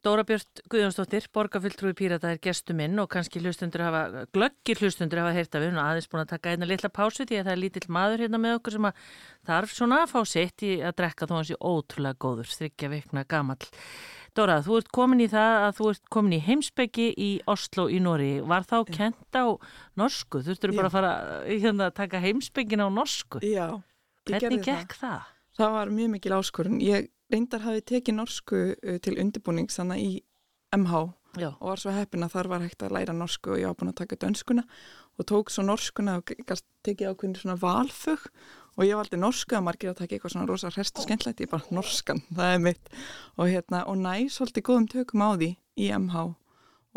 [0.07, 5.33] Dóra Björn Guðjónsdóttir, borgarfylltrúi Pírata er gestu minn og kannski hlustundur hafa, glöggir hlustundur hafa
[5.35, 7.61] heyrt af við og aðeins búin að taka einna litla pásu því að það er
[7.65, 9.01] lítill maður hérna með okkur sem að
[9.51, 13.27] þarf svona að fá sitt í að drekka þó hans í ótrúlega góður, strykja veikna
[13.27, 13.59] gamal.
[14.39, 17.99] Dóra, þú ert komin í það að þú ert komin í heimsbyggi í Oslo í
[17.99, 18.33] Nóri.
[18.47, 19.51] Var þá kent á
[19.99, 20.45] norsku?
[20.47, 21.13] Þú ertur bara að fara
[21.49, 23.43] hérna, að taka heimsbyggin á norsku?
[23.43, 23.67] Já,
[24.31, 25.27] ég Hvernig gekk það?
[25.27, 25.37] það?
[25.59, 26.79] Það var mjög mikil áskorun.
[26.87, 30.23] Ég reyndar hafi tekið norsku uh, til undirbúning sann í
[30.77, 31.05] MH
[31.39, 31.53] Já.
[31.61, 33.93] og var svo heppin að þar var hægt að læra norsku og ég var búin
[33.93, 34.65] að taka dönskuna
[35.19, 36.33] og tók svo norskuna og
[36.87, 38.27] tekið ákveðin svona valfug
[38.79, 41.51] og ég valdi norsku að margir að taka eitthvað svona rosa hrest og skemmtlegt, ég
[41.51, 42.93] bara norskan, það er mitt.
[43.37, 45.51] Og hérna, og næ, svolítið góðum tökum á því
[45.83, 46.29] í MH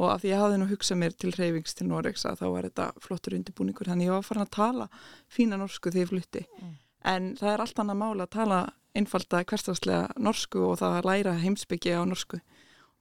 [0.02, 2.68] og af því ég hafði nú hugsað mér til reyfings til Noregs að þá var
[2.70, 3.90] þetta flottur undirbúningur.
[3.90, 4.88] Þannig ég var farin að tala
[5.30, 6.46] fína norsku þegar ég flutti.
[6.62, 6.78] Mm.
[7.12, 8.58] en það er allt annað mála að tala
[8.98, 12.42] einfalda hverstagslega norsku og það að læra heimsbyggi á norsku.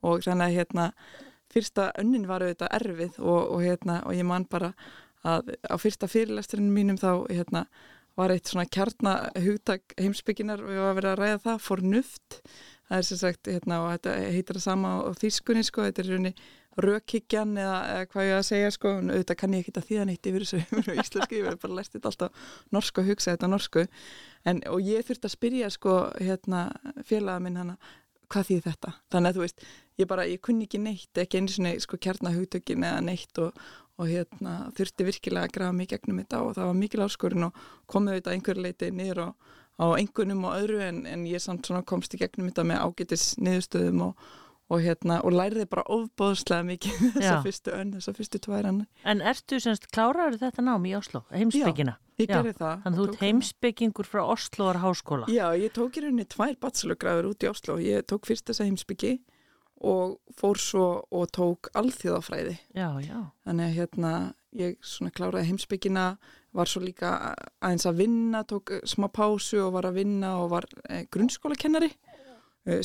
[0.06, 0.90] Og þannig að hérna
[1.50, 4.72] fyrsta önnin var auðvitað erfið og, og hérna og ég man bara
[5.26, 7.66] að á fyrsta fyrirlesturinn mínum þá hérna
[8.18, 12.40] var eitt svona kjarnahugtak heimsbygginar og ég var að vera að ræða það for nuft
[12.88, 16.10] það er sem sagt hérna og þetta heitir það sama á þýskunni sko, þetta er
[16.10, 16.32] raunni
[16.84, 20.12] rökhyggjan eða, eða hvað ég að segja sko, en auðvitað kann ég ekki þetta þýðan
[20.14, 23.86] eitt yfir þessu íslensku, ég verði bara læst þetta alltaf norsku að hugsa þetta norsku.
[24.48, 26.64] En, og ég þurfti að spyrja sko hérna
[27.06, 27.78] félaga minn hana
[28.30, 29.64] hvað þýð þetta, þannig að þú veist
[30.00, 33.56] ég bara, ég kunni ekki neitt, ekki eins og sko kjarnahugtökin eða neitt og,
[34.00, 37.64] og hérna þurfti virkilega að grafa mig gegnum þetta og það var mikil áskorun og
[37.90, 41.82] komið þetta einhver leiti niður og, á einhvernum og öðru en, en ég samt svona
[41.88, 44.30] komst í gegnum þetta með ágætis niðurstöðum og
[44.70, 49.58] og, hérna, og læriði bara ofbóðslega mikið þessa fyrstu önn, þessa fyrstu tværan En ertu
[49.62, 51.96] semst, kláraður þetta nám í Oslo, heimsbyggina?
[51.98, 52.74] Já, ég gerði það.
[52.84, 55.28] Þannig að þú ert heimsbyggingur frá Osloar háskóla.
[55.32, 57.78] Já, ég tók í rauninni tvær bachelorgráður út í Oslo.
[57.82, 59.14] Ég tók fyrst þessa heimsbyggi
[59.90, 62.58] og fór svo og tók alþjóðafræði.
[62.76, 63.16] Já, já.
[63.48, 64.12] Þannig að hérna,
[64.60, 66.04] ég svona kláraði heimsbyggina
[66.56, 67.14] var svo líka
[67.62, 71.92] aðeins að vinna, tók smá pásu og var að vinna og var eh, grunnskólakennari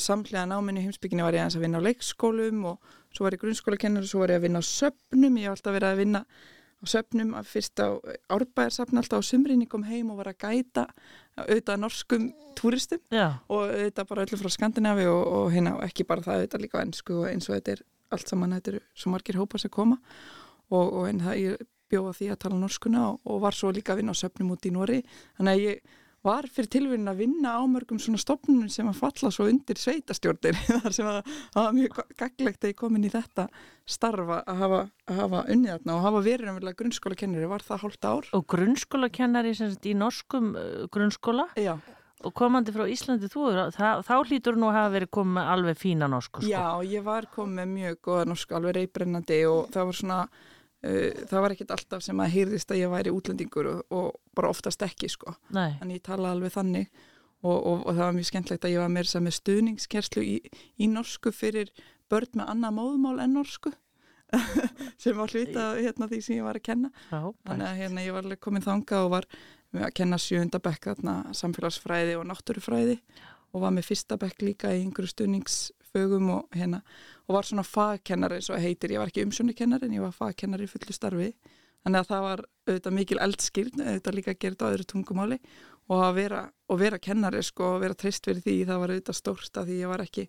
[0.02, 4.06] samlega náminni heimsbygginni var ég aðeins að vinna á leikskólum og svo var ég grunnskólakennar
[4.06, 6.22] og svo var ég að vinna á söpnum, ég var alltaf verið að vinna
[6.76, 7.88] á söpnum fyrst á
[8.32, 10.86] árbæðarsapn alltaf á sumrinni kom heim og var að gæta
[11.36, 13.40] auðvitað norskum túristum Já.
[13.48, 17.20] og auðvitað bara öllu frá Skandinavi og, og hérna ekki bara það auðvitað líka ennsku
[17.22, 19.98] og eins og þetta er allt saman, þetta er svo margir hópar sem koma.
[20.70, 23.94] Og, og en það ég bjóða því að tala norskuna og, og var svo líka
[23.94, 25.02] að vinna á söpnum út í Nóri
[25.38, 25.96] þannig að ég
[26.26, 30.58] var fyrir tilvíðin að vinna á mörgum svona stopnum sem að falla svo undir sveitastjórnir
[30.84, 31.20] þar sem að
[31.54, 33.48] það var mjög gaglegt að ég kom inn í þetta
[33.86, 38.08] starfa að hafa, að hafa unnið þarna og hafa verið umverulega grunnskólakennari, var það hálft
[38.08, 39.54] ár Og grunnskólakennari
[39.86, 41.50] í norskum uh, grunnskóla?
[41.60, 41.76] Já
[42.24, 46.06] Og komandi frá Íslandi, þú, það, þá hlýtur nú að hafa verið komið alveg fína
[46.08, 46.48] norsku sko.
[46.48, 50.20] Já, ég var komið mjög goða norsku, alveg reybrennandi og það var svona
[51.30, 54.82] það var ekkert alltaf sem að heyrðist að ég væri útlendingur og, og bara oftast
[54.86, 55.36] ekki sko.
[55.82, 56.90] En ég tala alveg þannig
[57.42, 60.36] og, og, og það var mjög skemmtlegt að ég var með, með stuðningskerslu í,
[60.80, 61.72] í norsku fyrir
[62.10, 63.72] börn með annað móðmál en norsku
[65.02, 66.90] sem var hluta hérna, því sem ég var að kenna.
[67.12, 69.28] Já, þannig að hérna, ég var komin þanga og var
[69.76, 70.90] að kenna sjöndabekk
[71.36, 72.98] samfélagsfræði og náttúrufræði
[73.54, 75.12] og var með fyrsta bekk líka í einhverju
[75.96, 76.82] stuðningsfögum og hérna
[77.26, 80.94] og var svona fagkennari og heitir, ég var ekki umsjónukennari en ég var fagkennari fullu
[80.94, 81.32] starfi.
[81.86, 85.38] Þannig að það var auðvitað mikil eldskýrn auðvitað líka þetta á öðru tungumáli.
[85.86, 89.18] Og að vera, og vera kennari sko og vera trist fyrir því það var auðvitað
[89.20, 90.28] stórst að því ég var ekki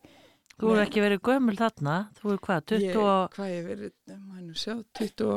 [0.58, 2.96] Þú hefur ekki verið gömul þarna, þú hefur hvað, 20 ég,
[3.36, 5.36] Hvað ég verið, maður sjá, 24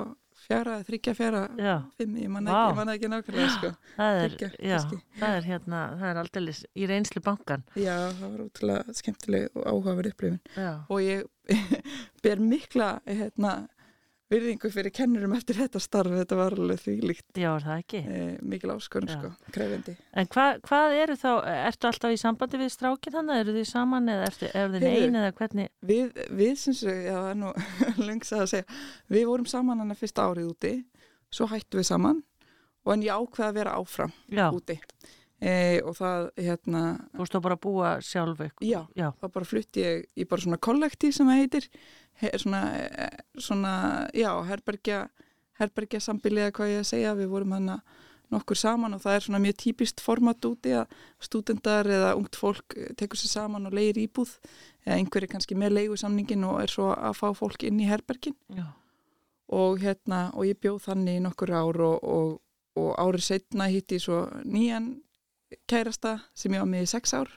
[0.51, 1.43] fjara, þryggja fjara,
[1.99, 3.73] fimm, ég manna ekki, manna ekki nákvæmlega, sko.
[3.97, 4.79] það er, Þriggja, já,
[5.21, 7.67] það er hérna, það er aldrei í reynslu bankan.
[7.79, 10.41] Já, það var útrúlega skemmtileg og áhugaverð upplifin.
[10.91, 11.53] Og ég
[12.25, 13.55] ber mikla, hérna,
[14.31, 18.01] virðingu fyrir kennurum eftir þetta starf, þetta var alveg því líkt já, það ekki.
[18.07, 19.17] e, mikil áskorun, Já.
[19.19, 19.95] sko, krefendi.
[20.15, 21.31] En hva, hvað eru þá,
[21.67, 25.21] ertu alltaf í sambandi við strákin þannig, eru þið saman eða ertu, er þið neyn
[25.23, 25.71] eða hvernig?
[25.91, 27.53] Við, við syns, já, nú
[28.09, 30.75] lengs að segja, við vorum saman hann að fyrsta árið úti,
[31.31, 32.23] svo hættu við saman
[32.87, 34.79] og en ég ákveða að vera áfram Já, úti.
[35.41, 36.83] E, og það, hérna,
[37.17, 38.69] þú stóð bara að búa sjálf eitthvað.
[38.69, 41.69] já, Já, þá bara flutti ég í bara svona kollektív sem það heitir.
[42.21, 43.73] He, svona, eh, svona,
[44.13, 45.09] já, herbergja
[45.61, 47.17] herbergja sambilið eða hvað ég að segja.
[47.19, 47.79] Við vorum hana
[48.31, 52.77] nokkur saman og það er svona mjög típist format úti að stúdendar eða ungt fólk
[53.01, 54.37] tekur sér saman og leir íbúð.
[54.87, 58.37] Eða einhverju kannski með leigusamningin og er svo að fá fólk inn í herbergin.
[58.55, 58.69] Já,
[59.51, 62.35] og hérna, og ég bjóð þannig í nokkur ár og, og,
[62.79, 64.93] og árið setna hitti ég svo nýjan
[65.71, 67.31] kærasta sem ég á með í sex ár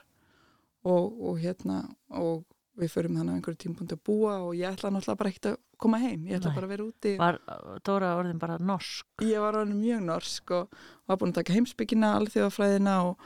[0.84, 1.82] og, og hérna
[2.14, 5.46] og við förum þannig að einhverju tímpundi að búa og ég ætla náttúrulega bara ekkert
[5.52, 6.56] að koma heim ég ætla Nei.
[6.56, 7.38] bara að vera úti var
[7.86, 9.06] Dóra orðin bara norsk.
[9.22, 10.74] ég var orðin mjög norsk og
[11.06, 13.22] var búin að taka heimsbyggina, alþjóðafræðina og,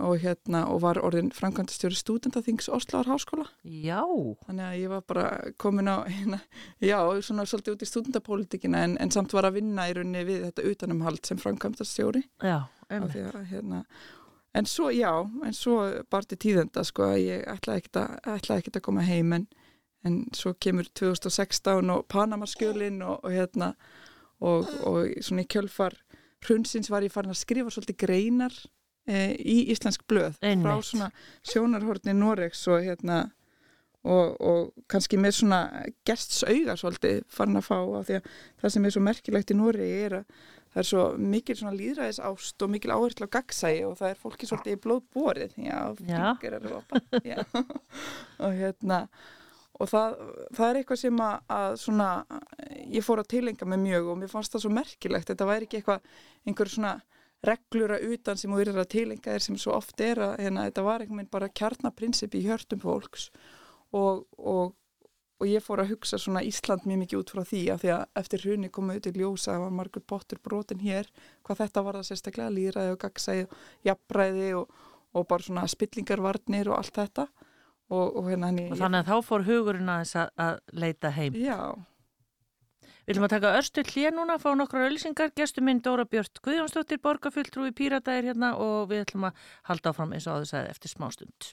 [0.00, 4.00] og hérna og var orðin framkvæmdastjóri stúdendaþings Osloar háskóla Já,
[4.48, 5.28] Þannig að ég var bara
[5.60, 6.40] komin á, hérna,
[6.80, 10.48] já, svona svolítið út í stúdendapólitikina en, en samt var að vinna í rauninni við
[10.48, 12.24] þetta utanumhald sem framkvæmdastjóri.
[12.40, 13.84] já, því að, Hérna,
[14.56, 15.10] en svo, já,
[15.44, 15.76] en svo
[16.12, 19.46] barti tíðenda, sko, að ég ætlaði ekkert að, ekkert að koma heim en,
[20.06, 23.74] en svo kemur 2016 og Panamaskjölin og, og hérna,
[24.40, 25.98] og, og svona í kjölfar
[26.46, 28.54] hrunsins var ég farin að skrifa svolítið greinar
[29.08, 30.88] e, í íslensk blöð frá Einmitt.
[30.90, 31.10] svona
[31.46, 33.24] sjónarhortni Noregs og hérna
[34.06, 35.60] og, og kannski með svona
[36.06, 38.28] gestsauga svolítið farin að fá af því að
[38.62, 40.44] það sem er svo merkilegt í Noregi er að
[40.76, 44.20] það er svo mikil svona líðræðis ást og mikil áherslu á gagsægi og það er
[44.20, 45.80] fólki svolítið í blóð borið já,
[48.44, 49.00] og hérna
[49.76, 50.14] og það,
[50.56, 52.08] það er eitthvað sem að, að svona,
[52.92, 55.28] ég fór að tilenga mig mjög og mér fannst það svo merkilegt.
[55.28, 56.08] Þetta væri ekki eitthvað,
[56.48, 56.94] einhver svona
[57.46, 60.66] reglur að utan sem þú eru að tilenga þér sem svo oft er að hérna,
[60.70, 63.28] þetta var einhvern veginn bara kjarnaprinsip í hjörtum fólks
[63.94, 64.72] og, og,
[65.36, 68.04] og ég fór að hugsa svona Ísland mjög mikið út frá því af því að
[68.22, 71.10] eftir hrunni komu auðvitað ljósa að var margur pottur brotin hér
[71.46, 73.58] hvað þetta var það sérstaklega líðræði og gagsæði og
[73.90, 74.78] jafnræði og,
[75.12, 79.28] og bara svona spillingarvarnir og allt þetta og, og hérna henni Og þannig að þá
[79.28, 81.36] fór hugurinn að þess að, að leita heim.
[81.38, 81.60] Já,
[83.06, 86.98] Við ætlum að taka örstu hlýja núna, fá nokkra ölsingar, gestu minn Dóra Björn Guðjónsdóttir,
[87.04, 91.52] borgarfulltrúi Pírataðir hérna og við ætlum að halda áfram eins og áður sagði eftir smástund.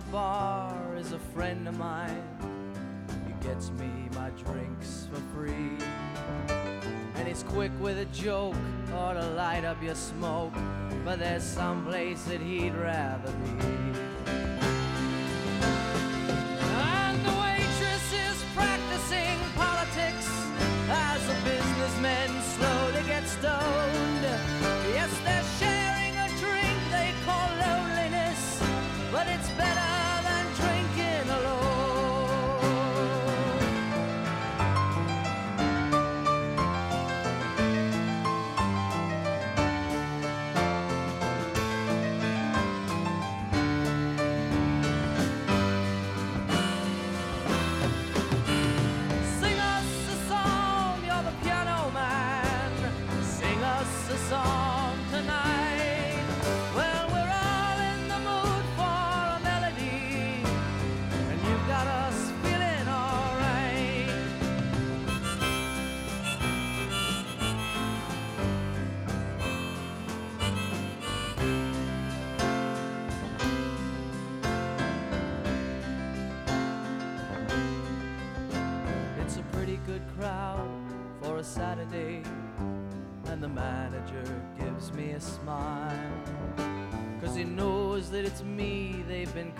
[0.00, 2.22] The bar is a friend of mine.
[3.26, 5.76] He gets me my drinks for free.
[7.16, 8.54] And he's quick with a joke
[8.94, 10.54] or to light up your smoke.
[11.04, 13.29] But there's some place that he'd rather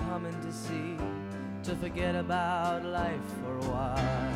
[0.08, 0.96] coming to see
[1.62, 4.29] to forget about life for a while.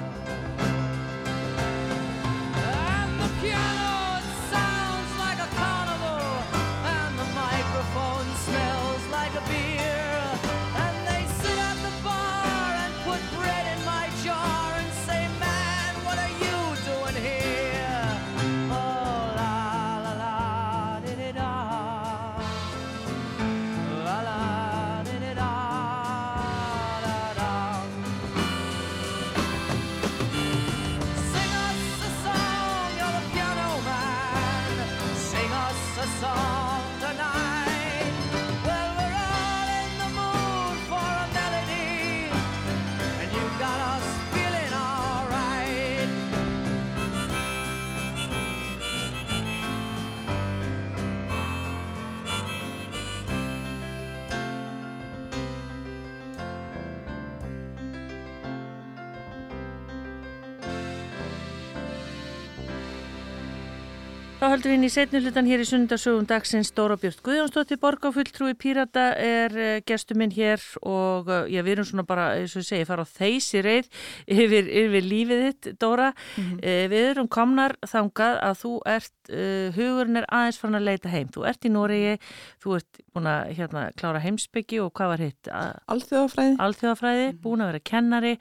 [64.54, 69.08] Höldum við inn í setni hlutan hér í sundarsögum dagsins Dóra Björn Guðjónsdóttir Borgáfulltrúi Pírata
[69.18, 72.68] er uh, gestur minn hér og uh, já, við erum svona bara, eins og ég
[72.68, 73.88] segi, fara á þeysi reið
[74.30, 76.12] yfir, yfir lífið þitt, Dóra.
[76.38, 76.60] Mhm.
[76.60, 81.14] uh, við erum komnar þangað að þú ert, uh, hugurinn er aðeins farin að leita
[81.16, 81.32] heim.
[81.34, 82.16] Þú ert í Noregi,
[82.62, 85.54] þú ert búin að hérna, klára heimsbyggi og hvað var hitt?
[85.96, 86.58] Alþjóðafræði.
[86.68, 88.36] Alþjóðafræði, búin að vera kennari,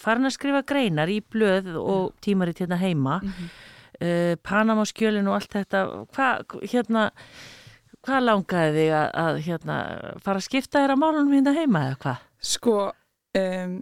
[0.00, 3.20] farin að skrifa greinar í blöð og tímarit hérna heima.
[3.20, 3.58] Mhm.
[4.00, 7.08] Uh, Panama skjölin og allt þetta hvað hérna
[8.06, 9.78] hvað langaði þig að, að hérna,
[10.24, 12.22] fara að skipta þér að málunum hérna heima eða hvað?
[12.50, 12.76] Sko,
[13.40, 13.74] um,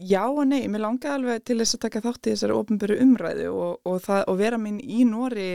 [0.00, 3.50] já og nei, mér langaði alveg til þess að taka þátt í þessari ofnböru umræðu
[3.52, 5.50] og, og, það, og vera minn í Nóri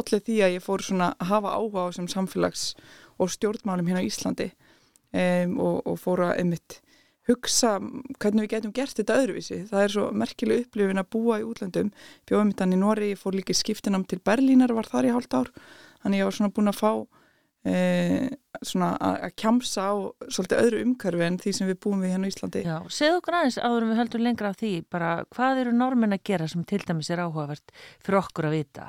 [0.00, 2.70] allir því að ég fór svona að hafa áhuga á sem samfélags
[3.20, 4.48] og stjórnmálum hérna á Íslandi
[5.12, 6.80] um, og, og fór að einmitt
[7.26, 7.76] hugsa
[8.22, 9.60] hvernig við getum gert þetta öðruvísi.
[9.70, 11.92] Það er svo merkileg upplifin að búa í útlöndum.
[12.28, 15.34] Bjóðum þetta í Nóri, ég fór líka í skiptinam til Berlínar, var þar í hálft
[15.34, 15.52] ár.
[16.04, 16.90] Þannig ég var svona búin að fá
[17.66, 17.78] e,
[18.62, 19.94] svona að kjamsa á
[20.30, 22.62] svolítið öðru umhverfi en því sem við búum við hérna á Íslandi.
[22.66, 26.16] Já, segð okkur aðeins áður en við höldum lengra af því bara hvað eru normin
[26.16, 28.86] að gera sem til dæmis er áhugavert fyrir okkur að vita?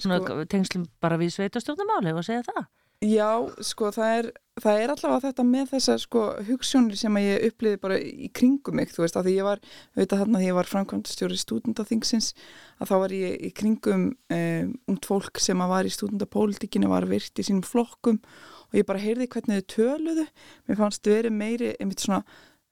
[0.00, 2.66] Svona Sko- tengslum bara við sveitastjórnamáli og segja það?
[3.00, 4.26] Já, sko, það er,
[4.60, 8.76] það er allavega þetta með þessar sko hugssjónir sem að ég uppliði bara í kringum
[8.76, 9.62] mig, þú veist, að því ég var,
[9.94, 12.28] auðvitað þarna því ég var framkvæmstjóri stúdendaþingsins,
[12.76, 17.08] að þá var ég í kringum um, ungt fólk sem að var í stúdendapólitíkinu, var
[17.08, 18.20] virt í sínum flokkum
[18.68, 20.26] og ég bara heyrði hvernig þau töluðu,
[20.68, 22.20] mér fannst verið meiri, einmitt svona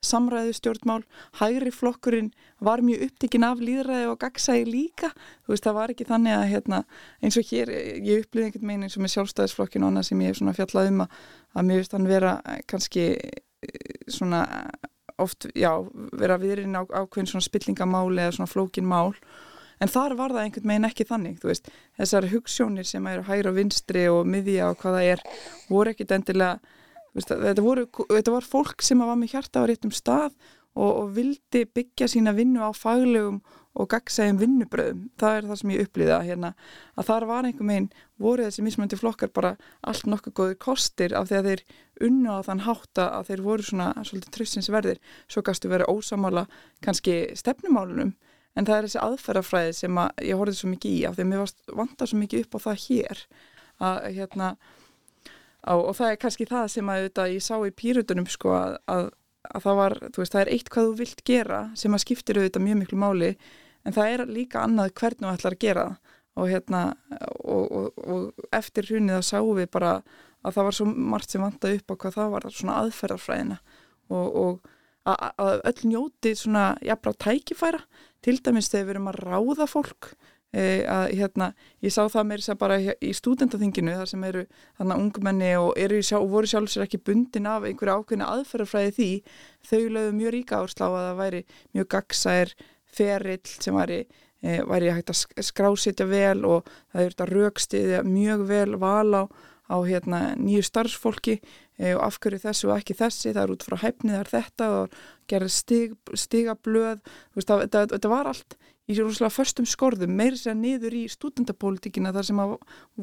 [0.05, 1.03] samræðu stjórnmál,
[1.40, 2.30] hægri flokkurinn
[2.62, 5.11] var mjög upptikinn af líðræði og gagsæði líka,
[5.46, 6.80] þú veist það var ekki þannig að hérna,
[7.22, 10.30] eins og hér ég upplýði einhvern meginn eins og með sjálfstæðisflokkin og annað sem ég
[10.30, 11.18] hef svona fjallað um að,
[11.55, 14.44] að mér finnst hann vera eh, kannski eh, svona
[15.18, 15.72] oft, já,
[16.14, 19.16] vera viðrin á, ákveðin svona spillingamáli eða svona flókin mál.
[19.82, 21.68] En þar var það einhvern meginn ekki þannig, þú veist.
[21.99, 25.22] Þessar hugssjónir sem eru hægri og vinstri og miðja og hvað það er,
[25.70, 26.78] voru ekkit endilega Veist,
[27.16, 30.34] þetta, voru, þetta var fólk sem var með hjarta á réttum stað
[30.78, 33.40] og, og vildi byggja sína vinnu á faglegum
[33.78, 35.02] og gagsægjum vinnubröðum.
[35.20, 36.52] Það er það sem ég upplýða hérna,
[36.98, 39.52] að þar var einhver meginn, voru þessi mismöndi flokkar bara
[39.86, 41.62] allt nokkuð góður kostir af því að þeir
[42.09, 44.98] unna á þann hátta að þeir voru svona svolítið tröfsinsverðir.
[45.30, 46.48] Svo gastu verið ósamála
[46.84, 48.16] kannski stefnumálunum
[48.59, 51.30] en það er þessi aðferðafræði sem að ég horfði svo mikið í af því að
[51.30, 53.24] mér vantar svo mikið upp á það hér
[53.88, 54.48] að hérna
[55.77, 59.09] og það er kannski það sem að þetta, ég sá í pýrutunum sko að, að,
[59.49, 62.41] að það var, þú veist, það er eitt hvað þú vilt gera sem að skiptir
[62.41, 63.33] auðvitað mjög miklu máli
[63.85, 65.85] en það er líka annað hvernig þú ætlar að gera.
[66.39, 66.81] Og hérna
[67.43, 69.93] og, og, og eftir hrunið það sáum við bara
[70.47, 73.57] að það var svo margt sem vantaði upp á hvað það var svona aðferðarfræðina
[74.14, 74.69] og, og
[75.09, 77.83] að, öll njóti svona jafnra tækifæra.
[78.23, 80.12] Til dæmis þegar við erum að ráða fólk
[80.57, 81.51] að hérna,
[81.84, 84.44] ég sá það sér bara í stúdendaþinginu þar sem eru
[84.78, 88.94] þannig ungmenni og, eru sjá, og voru sjálf sér ekki bundin af einhverja ákveðna aðferðarfræði
[88.96, 89.11] því.
[89.68, 91.42] Þau lögðu mjög ríka áherslu á að það væri
[91.76, 92.55] mjög gagsær
[92.99, 94.01] ferill sem væri,
[94.40, 99.22] e, væri hægt að skrásitja vel og það er þetta raukstiðja mjög vel val á,
[99.68, 101.42] á hérna, nýju starfsfólki.
[101.78, 104.96] E, og afhverju þessu og ekki þessi það er út frá hæfnið þar þetta og
[105.28, 105.94] gerði stig,
[106.24, 107.05] stigablöð.
[107.36, 108.57] Þetta var allt
[108.89, 112.55] í rúslega förstum skorðum, meiri sér niður í stúdendapólitíkina þar sem að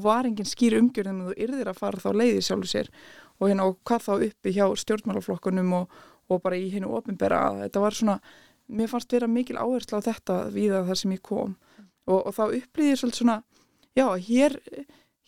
[0.05, 2.89] var engin skýr umgjörðum og þú yrðir að fara þá leiði sjálfur sér.
[3.37, 5.95] Og, hérna, og hvað þá uppi hjá stjórnmálaflokkunum og,
[6.31, 8.17] og bara í hennu ofinbera þetta var svona,
[8.65, 11.55] mér fannst vera mikil áherslu á þetta við það þar sem ég kom.
[12.05, 13.37] Og, og þá upplýðir svolítið svona
[13.97, 14.57] já, hér,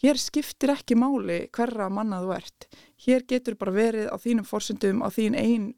[0.02, 2.70] hér skiptir ekki máli hverra manna þú ert.
[3.06, 5.70] Hér getur bara verið á þínum forsendum á þín einn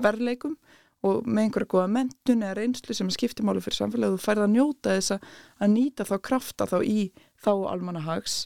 [0.00, 0.56] verleikum
[1.08, 4.54] og með einhverja góða mentun eða reynslu sem skiptir máli fyrir samfélagi þú færð að
[4.54, 8.38] njóta þess að nýta þá krafta þá í þá almannahags.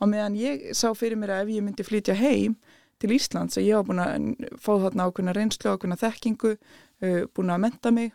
[0.00, 2.58] Á meðan ég sá fyrir mér að ef ég myndi flytja heim
[3.02, 7.52] til Íslands að ég var búin að fá þarna ákveðna reynslu, ákveðna þekkingu uh, búin
[7.52, 8.14] að menta mig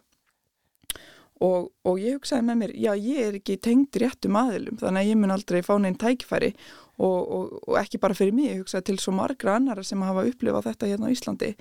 [1.39, 5.12] og, og ég hugsaði með mér já ég er ekki tengd réttum aðilum þannig að
[5.12, 6.52] ég mun aldrei fá neinn tækifæri
[7.00, 10.26] og, og, og ekki bara fyrir mig ég hugsaði til svo margra annara sem hafa
[10.28, 11.54] upplifað þetta hérna á Íslandi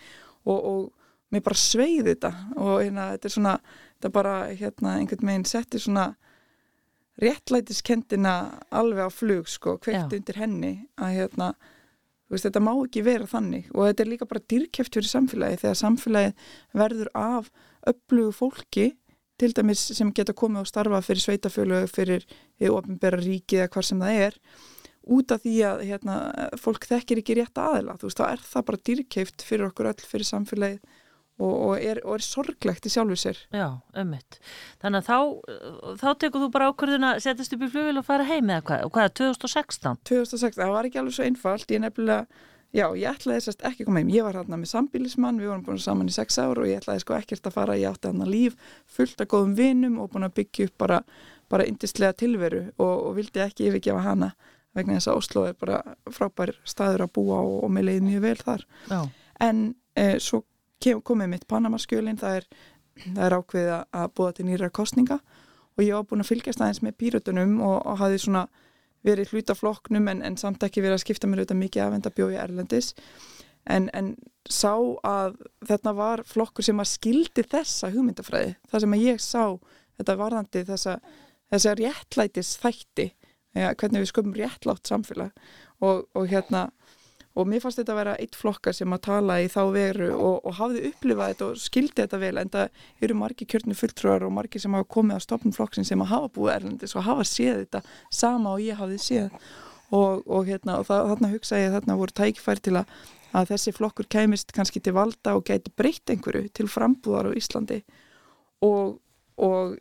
[0.48, 0.88] og
[1.34, 3.54] mér bara sveiði þetta og hérna þetta er svona,
[3.98, 6.12] þetta bara hérna einhvern veginn setti svona
[7.22, 8.34] réttlætiskendina
[8.70, 11.48] alveg á flug sko, kveikt undir henni að hérna,
[12.28, 13.68] þú veist, þetta má ekki vera þannig.
[13.74, 16.32] Og þetta er líka bara dýrkjöft fyrir samfélagi þegar samfélagi
[16.78, 17.50] verður af
[17.90, 18.88] upplugu fólki
[19.38, 22.26] til dæmis sem geta komið og starfa fyrir sveitafjölu, fyrir
[22.70, 24.38] ofinbæra ríki eða hvað sem það er
[25.08, 26.16] út af því að hérna,
[26.60, 30.02] fólk þekkir ekki rétt aðila, þú veist, þá er það bara dýrkjöft fyrir okkur öll,
[30.10, 30.97] fyrir samfélagið
[31.38, 33.38] og, og, er, og er sorglegt í sjálfur sér.
[33.54, 34.38] Já, ömmit.
[34.82, 38.26] Þannig að þá, þá tekur þú bara ákvörðun að setjast upp í flugil og fara
[38.26, 38.84] heim eða hvað?
[38.86, 39.98] Og hvað er 2016?
[40.10, 41.70] 2016, það var ekki alveg svo einfalt.
[41.70, 44.12] Ég nefnilega, já, ég ætlaði sérst ekki að koma heim.
[44.16, 47.06] Ég var hérna með sambílismann, við vorum búin saman í sex ár og ég ætlaði
[47.06, 47.78] sko ekkert að fara.
[47.78, 48.58] Ég átti hérna líf
[48.98, 51.00] fullt af góðum vinum og búin að byggja upp bara,
[51.48, 54.34] bara indistlega tilveru og, og vildi ekki yfirgefa hana
[54.76, 55.80] vegna þess að Oslo er bara
[56.12, 58.64] frábær staður að búa og, og með leiði mjög vel þar.
[58.90, 59.00] Já.
[59.48, 59.62] En
[59.98, 60.42] eh, svo
[61.04, 62.42] komið mitt Panamaskjölinn, það
[63.04, 65.18] það er ákveðið að búa til nýra kostninga
[65.78, 68.46] og ég var búin að fylgjast aðeins með pýrutunum og, og hafi svona
[69.06, 72.38] verið hlutaflokknum en, en samt ekki verið að skipta mér auðvitað mikið af enda bjói
[72.40, 72.90] Erlendis.
[73.68, 74.14] En, en
[74.48, 74.74] sá
[75.06, 75.36] að
[75.68, 79.42] þetta var flokkur sem að skildi þessa hugmyndafræði, það sem að ég sá
[79.98, 80.96] þetta varðandi þessa,
[81.52, 83.08] þessa réttlætis þætti,
[83.58, 85.46] ja, hvernig við sköpum réttlátt samfélag.
[85.84, 86.68] Og, og hérna
[87.38, 90.40] og mér fannst þetta að vera eitt flokkar sem að tala í þá veru og,
[90.48, 94.34] og hafði upplifað þetta og skildi þetta vel en það eru margi kjörnu fulltrúar og
[94.34, 97.62] margi sem hafa komið á stopnum flokksin sem að hafa búið erlendis og hafa séð
[97.62, 97.82] þetta
[98.20, 99.38] sama og ég hafði séð.
[99.88, 102.90] Og, og, hérna, og þarna hugsa ég að þarna voru tækifæri til að,
[103.38, 107.78] að þessi flokkur kemist kannski til valda og gæti breytt einhverju til frambúðar á Íslandi.
[108.66, 108.98] Og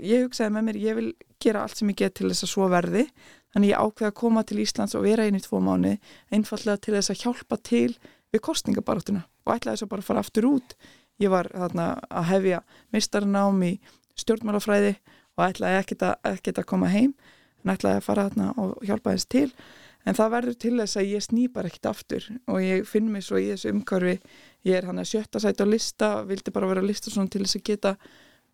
[0.05, 1.09] ég hugsaði með mér ég vil
[1.41, 3.03] gera allt sem ég get til þess að svo verði
[3.55, 5.95] Þannig ég ákveði að koma til Íslands og vera einu í tvo mánu
[6.33, 7.97] einfallega til þess að hjálpa til
[8.33, 10.75] við kostningabaráttuna og ætlaði þess að bara fara aftur út.
[11.17, 12.61] Ég var þarna að hefja
[12.93, 13.73] mistarnám í
[14.19, 14.93] stjórnmálafræði
[15.37, 17.13] og ætlaði ekkert að, koma heim
[17.63, 19.49] en ætlaði að fara þarna og hjálpa þess til.
[20.07, 23.39] En það verður til þess að ég snýpar ekkert aftur og ég finn mig svo
[23.41, 24.19] í þessu umhverfi.
[24.67, 27.59] Ég er hann að sjötta sæti á lista, vildi bara vera lista svona til þess
[27.59, 27.95] að geta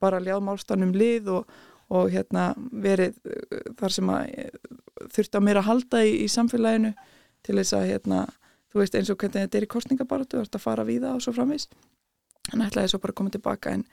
[0.01, 1.51] bara ljáð málstanum lið og,
[1.93, 4.81] og hérna verið uh, þar sem að uh,
[5.11, 6.93] þurft á mér að halda í, í samfélaginu
[7.43, 8.21] til þess að hérna,
[8.71, 11.17] þú veist eins og hvernig þetta er í kostningabaratu, þú ert að fara við það
[11.17, 11.67] og svo framvís
[12.51, 13.83] en ætlaði svo bara að koma tilbaka en,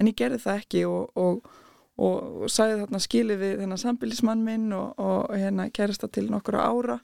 [0.00, 1.50] en ég gerði það ekki og, og,
[1.98, 6.98] og, og sæði þarna skilið við þennan sambilismann minn og hérna kærasta til nokkura ára.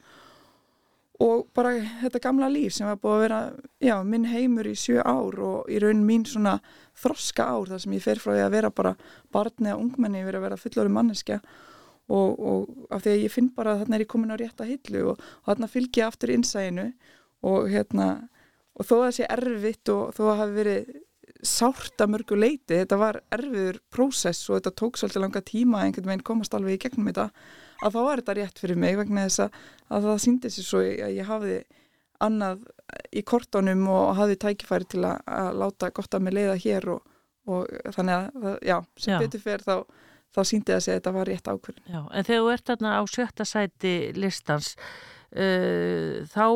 [1.22, 1.72] Og bara
[2.04, 3.38] þetta gamla líf sem var búið að vera
[3.82, 6.60] já, minn heimur í sjö ár og í raun mín svona
[6.98, 8.92] þroska ár þar sem ég fer frá því að vera bara
[9.34, 11.40] barn eða ungmenni verið að vera fullori manneskja
[12.08, 14.68] og, og af því að ég finn bara að þarna er ég komin á rétta
[14.68, 16.88] hillu og, og þarna fylgja aftur innsæinu
[17.48, 18.08] og hérna
[18.78, 20.96] og þó að það sé erfitt og þó að það hafi verið
[21.46, 26.10] sárt að mörgu leiti, þetta var erfiður prósess og þetta tók svolítið langa tíma einhvern
[26.10, 27.28] veginn komast alveg í gegnum þetta
[27.84, 29.58] að þá var þetta rétt fyrir mig vegna þess að,
[29.94, 31.60] að það síndi sér svo að ég hafiði
[32.26, 32.64] annað
[33.14, 37.16] í kortónum og hafiði tækifæri til að, að láta gott að mig leiða hér og,
[37.46, 39.18] og þannig að, já, sem já.
[39.22, 39.74] betur fyrir þá,
[40.34, 41.86] þá síndi það sig að þetta var rétt ákveðin.
[41.88, 44.74] Já, en þegar þú ert þarna á sjötta sæti listans,
[45.32, 46.46] uh, þá,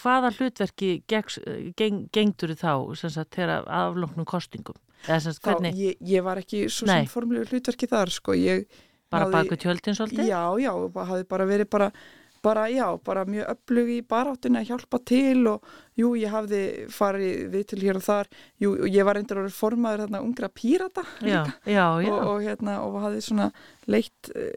[0.00, 4.78] hvaða hlutverki geng, gengdur þá, þegar afloknum kostingum?
[5.00, 8.68] Sagt, þá, ég, ég var ekki svo sem formlegu hlutverki þar, sko, ég
[9.10, 10.28] Bara baku tjöldin svolítið?
[10.30, 11.88] Já, já, það hafi bara verið bara,
[12.42, 15.66] bara, já, bara mjög öflug í baráttinu að hjálpa til og
[15.98, 16.62] jú, ég hafði
[16.92, 18.30] farið við til hér og þar,
[18.62, 22.12] jú, ég var eindir orður formaður þarna ungra pírata já, já, já.
[22.14, 23.50] Og, og hérna, og hafði svona
[23.90, 24.48] leitt e,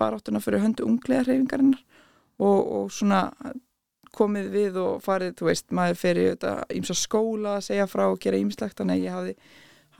[0.00, 1.82] baráttuna fyrir höndu unglega hreyfingarinnar
[2.40, 3.28] og, og svona
[4.16, 8.18] komið við og farið, þú veist, maður fyrir þetta ímsa skóla að segja frá og
[8.22, 9.36] gera ímislegt, þannig að ég hafði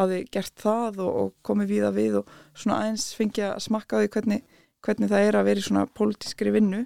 [0.00, 4.10] hafi gert það og, og komið víða við og svona aðeins fengið að smakka því
[4.16, 6.84] hvernig, hvernig það er að vera í svona pólitískri vinnu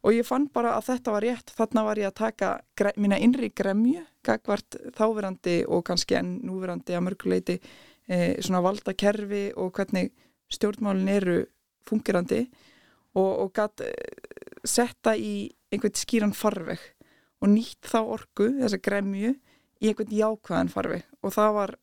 [0.00, 2.50] og ég fann bara að þetta var rétt, þarna var ég að taka
[2.96, 9.48] mína innri gremju, gagvart þáverandi og kannski enn núverandi að mörguleiti e, svona valda kerfi
[9.56, 10.12] og hvernig
[10.50, 11.38] stjórnmálin eru
[11.88, 12.46] fungirandi
[13.14, 13.84] og, og gætt
[14.64, 16.82] setta í einhvern skýran farveg
[17.40, 19.34] og nýtt þá orku, þessa gremju
[19.80, 21.06] í einhvern jákvæðan farveg.
[21.24, 21.74] Og það var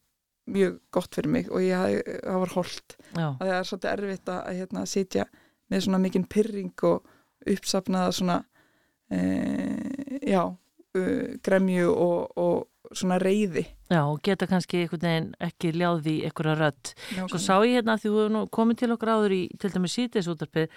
[0.47, 4.83] mjög gott fyrir mig og ég, það var holdt það er svolítið erfitt að hérna,
[4.87, 5.25] sitja
[5.67, 7.09] með svona mikinn pyrring og
[7.53, 8.37] uppsafnaða svona
[9.11, 9.19] e,
[10.27, 10.43] já,
[10.97, 16.23] uh, gremju og, og svona reyði já, og geta kannski einhvern veginn ekki ljáði í
[16.27, 16.71] einhverja.
[16.71, 17.39] Svo Nákvæmlega.
[17.43, 20.29] sá ég hérna því þú hefur nú komið til okkur áður í til dæmis síðdeis
[20.31, 20.67] útarpið,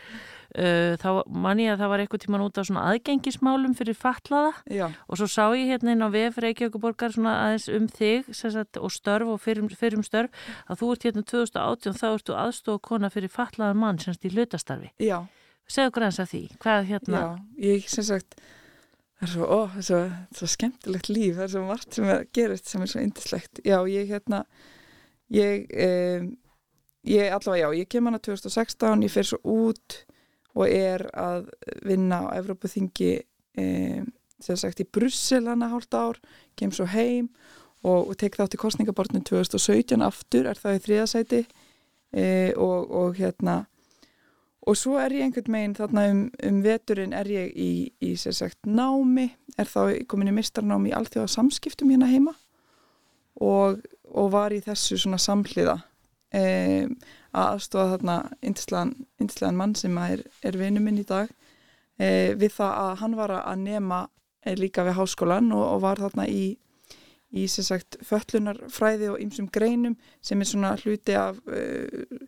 [0.58, 4.52] uh, þá man ég að það var eitthvað tíman út á svona aðgengismálum fyrir fatlaða
[4.70, 8.78] Já, og svo sá ég hérna inn á VF Reykjavíkuborgar svona aðeins um þig sagt,
[8.78, 10.30] og störf og fyrir, fyrir um störf
[10.66, 14.90] að þú ert hérna 2018 þá ertu aðstofa kona fyrir fatlaðan mann semst í hlutastarfi.
[14.98, 15.26] já,
[15.70, 18.36] Segðu eins af því, hvað hérna, já ég sem sagt
[19.20, 20.02] það er svo, ó, það er svo,
[20.38, 23.76] svo skemmtilegt líf það er svo margt sem er gerist sem er svo indislegt já,
[23.90, 24.44] ég hérna
[25.36, 26.30] ég, um,
[27.08, 30.00] ég allavega já, ég kem hana 2016 ég fer svo út
[30.58, 31.50] og er að
[31.86, 33.12] vinna á Evrópuþingi
[33.60, 34.08] um,
[34.40, 36.16] sem sagt í Brussel hana hálft ár,
[36.56, 37.28] kem svo heim
[37.84, 42.24] og, og tek þátt í kostningabortinu 2017 aftur, er það í þriðasæti e,
[42.56, 43.62] og, og hérna
[44.68, 47.70] og svo er ég einhvern meginn þarna um, um veturinn er ég í,
[48.04, 52.34] í sagt námi, er þá komin í mistarnámi í alþjóða samskiptum hérna heima.
[53.40, 53.80] Og,
[54.10, 55.78] og var í þessu svona samhliða
[56.36, 56.96] um,
[57.30, 61.30] að aðstofa þarna indislegan mann sem er, er vinnu minn í dag.
[61.96, 64.00] E, við það að hann var að nema
[64.44, 66.44] e, líka við háskólan og, og var þarna í
[67.30, 72.24] í sagt föllunarfræði og ýmsum greinum sem er svona hluti af uh,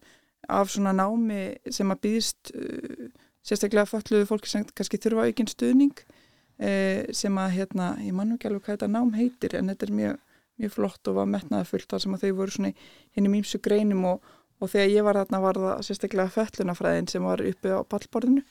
[0.49, 3.09] af svona námi sem að býðist uh,
[3.47, 8.51] sérstaklega fölluðu fólki sem kannski þurfa aukinn stuðning uh, sem að hérna, ég mann ekki
[8.51, 10.23] alveg hvað þetta nám heitir en þetta er mjög,
[10.63, 12.73] mjög flott og var metnaða fullt þar sem að þau voru svona
[13.17, 14.33] hinn í mýmsu greinum og,
[14.63, 18.45] og þegar ég var þarna var það sérstaklega föllunarfræðin sem var uppi á pallborðinu.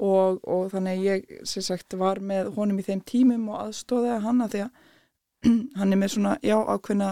[0.00, 4.62] Og, og þannig ég sagt var með honum í þeim tímum og aðstóðið að því
[4.64, 4.86] að
[5.80, 7.10] hann er með svona, já, ákveðna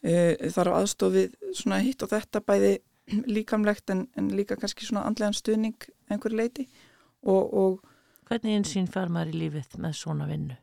[0.00, 2.72] þarf aðstofið svona hitt og þetta bæði
[3.36, 5.76] líkamlegt en, en líka kannski svona andlegan stuðning
[6.10, 6.68] einhver leiti
[7.22, 7.78] og, og
[8.30, 10.56] hvernig einsýn fær maður í lífið með svona vinnu?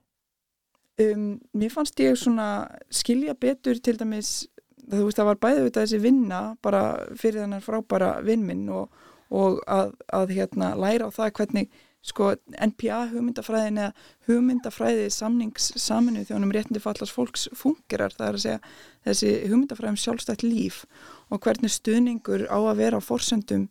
[1.01, 4.47] um, mér fannst ég svona skilja betur til dæmis
[4.87, 6.81] þú veist það var bæði auðvitað þessi vinna bara
[7.19, 8.87] fyrir þennan frábæra vinnminn og,
[9.29, 16.23] og að, að hérna læra á það hvernig sko NPA hugmyndafræðin eða hugmyndafræði samnings saminu
[16.27, 18.61] þjónum réttindi fallast fólks fungerar það er að segja
[19.07, 20.85] þessi hugmyndafræðum sjálfstætt líf
[21.27, 23.67] og hvernig stuðningur á að vera á forsendum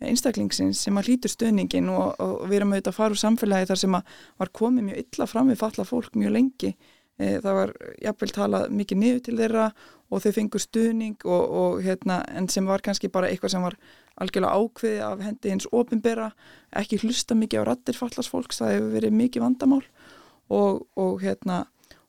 [0.00, 3.80] einstaklingsins sem að hlýtur stuðningin og, og við erum auðvitað að fara úr samfélagi þar
[3.82, 6.70] sem að var komið mjög illa fram við falla fólk mjög lengi.
[7.20, 7.72] E, það var
[8.06, 9.66] jafnvel talað mikið niður til þeirra
[10.10, 13.76] og þau fengur stuðning og, og hérna en sem var kannski bara eitthvað sem var
[14.20, 16.30] algjörlega ákveði af hendi hins ofinbera,
[16.76, 19.84] ekki hlusta mikið á rattir fallast fólks, það hefur verið mikið vandamál.
[20.50, 21.64] Og, og hérna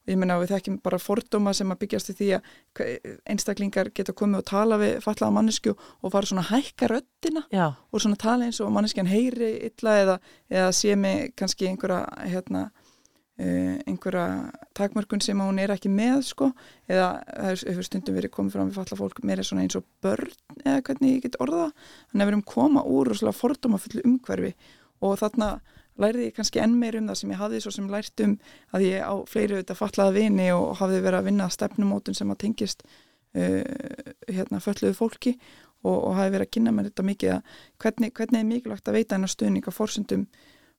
[0.09, 4.41] ég meina við þekkjum bara fordóma sem að byggjast í því að einstaklingar geta komið
[4.41, 8.47] og tala við fallaða mannesku og fara svona að hækka röttina Já, og svona tala
[8.47, 10.17] eins og manneskjan heyri illa eða,
[10.49, 12.69] eða sé með kannski einhverja hérna
[13.41, 16.51] einhverja takmörkun sem hún er ekki með sko.
[16.91, 17.09] Eða
[17.63, 20.33] hefur stundum verið komið fram við falla fólk meira eins og börn
[20.63, 24.53] eða hvernig ég get orða þannig að við erum koma úr og fordóma fullu umhverfi.
[25.01, 25.55] Og þarna
[26.01, 28.37] lærði ég kannski enn meir um það sem ég hafði svo sem lært um
[28.75, 32.41] að ég á fleiri auðvitað fallaða vini og hafði verið að vinna stefnumótun sem að
[32.45, 33.61] tengist uh,
[34.29, 35.35] hérna fölluðu fólki
[35.83, 38.97] og, og hafi verið að kynna mér þetta mikið að hvernig, hvernig er mikilvægt að
[38.99, 40.25] veita hennar stuðning að forsundum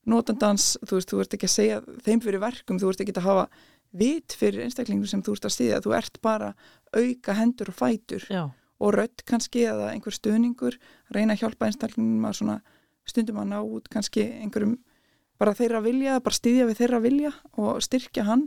[0.08, 3.28] notandans, þú veist, þú ert ekki að segja þeim fyrir verkum, þú ert ekki að
[3.28, 3.46] hafa
[3.92, 6.52] vit fyrir einstaklingum sem þú ert að stýða þú ert bara
[6.96, 8.46] auka hendur og fætur já,
[8.82, 10.78] og rödd kannski eða einhver stuðningur,
[11.14, 12.56] reyna að hjálpa einstaklingum að svona
[13.08, 14.78] stundum að ná út kannski einhverjum
[15.42, 18.46] bara þeirra vilja, bara stýðja við þeirra vilja og styrkja hann.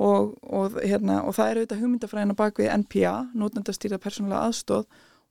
[0.00, 4.86] Og, og, hérna, og það er auðvitað hugmyndafræðina bak við NPA, notendastýrða persónulega aðstóð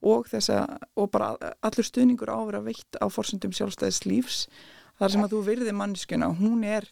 [0.06, 0.60] og þessa
[1.00, 1.32] og bara
[1.66, 4.43] allur stuðningur á að veitt á forsendum sjálfstæðis lífs
[5.00, 6.89] þar sem að þú virði mannskjuna, hún er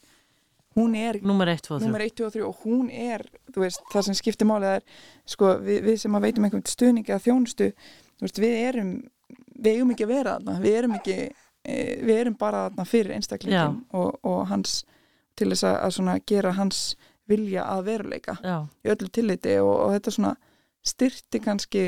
[0.77, 3.63] hún er nummer 1, 2, 3 nummer 1, 2 og 3 og hún er, þú
[3.63, 4.83] veist, það sem skiptir málið er,
[5.25, 7.69] sko, við, við sem að veitum einhvern stuðningi að þjónustu,
[8.21, 8.91] veist, við erum
[9.57, 13.15] við eigum ekki að vera þarna, við erum ekki e, við erum bara þarna fyrir
[13.17, 14.81] einstaklingin og, og hans
[15.37, 16.81] til þess að, að svona gera hans
[17.27, 20.35] vilja að veruleika Já, í öllu tilliti og, og þetta svona
[20.87, 21.87] styrti kannski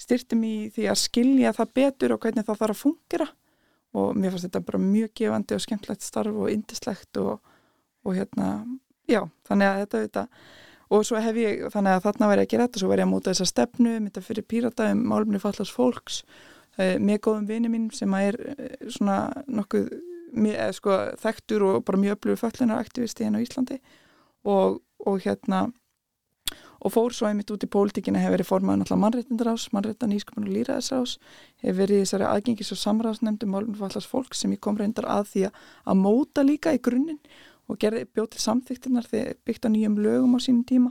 [0.00, 3.28] styrti mig í því að skilja það betur og hvernig það þarf að fungera
[3.96, 7.40] og mér fannst þetta bara mjög gefandi og skemmtlegt starf og indislegt og,
[8.06, 8.50] og hérna,
[9.10, 10.26] já, þannig að þetta, þetta
[10.90, 13.12] og svo hef ég, þannig að þarna ég að gera þetta svo var ég að
[13.12, 16.22] móta þessa stefnu, mynda fyrir pírata um málumni fallast fólks
[16.78, 19.90] uh, með góðum vini mín sem að er uh, svona nokkuð
[20.30, 23.78] mjög, sko, þekktur og bara mjög öflugur föllunaraktivisti hérna á Íslandi.
[24.46, 25.68] Og, og hérna
[26.80, 30.54] og fór svo einmitt út í pólitíkina hefur verið formaður náttúrulega mannréttindarás, mannréttan ísköpun og
[30.54, 31.18] líraðisrás,
[31.60, 35.44] hefur verið þessari aðgengis og samráðsnefndum málum fallast fólk sem ég kom reyndar að því
[35.50, 37.20] að móta líka í grunninn
[37.70, 40.90] og til samþyktinnar þegar byggt á nýjum lögum á sínum tíma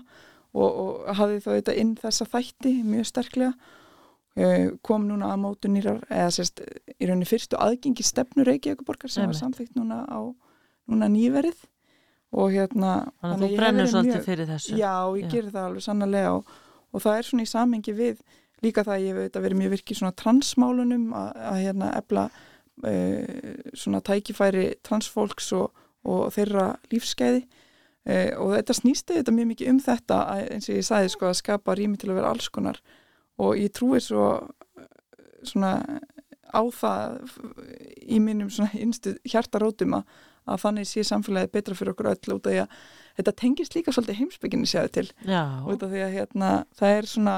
[0.53, 3.53] og, og hafði þá þetta inn þessa þætti mjög sterklega.
[4.85, 9.35] Kom núna að mótu nýrar eða sérst í rauninni fyrstu aðgengi stefnu Reykjavíkuborgar sem var
[9.35, 10.21] samþykt núna á
[10.87, 11.65] núna nýverið
[12.29, 14.75] og hérna Þannig að þú brennur svolítið fyrir þessu.
[14.77, 15.31] Já, ég já.
[15.33, 16.53] gerir það alveg sannlega og,
[16.93, 18.21] og það er svona í samengi við
[18.63, 22.25] líka það að ég veit að vera mjög virkið svona transmálunum að, að hérna ebla
[22.83, 22.93] e,
[23.77, 29.81] svona tækifæri transfólks og, og þeirra lífskeiði uh, og þetta snýsti þetta mjög mikið um
[29.87, 32.81] þetta að, eins og ég sagði sko að skapa rými til að vera alls konar.
[33.39, 34.31] Og ég trúi svo
[35.47, 35.77] svona
[36.49, 37.19] á það
[38.09, 38.73] í mínum svona
[39.23, 40.17] hjartarótum að
[40.49, 42.75] að þannig sé samfélagi betra fyrir okkur öll út af því að
[43.19, 45.07] þetta tengist líka svolítið heimsbygginni séðu til.
[45.27, 45.43] Já.
[45.67, 47.37] út af því að hérna, það er svona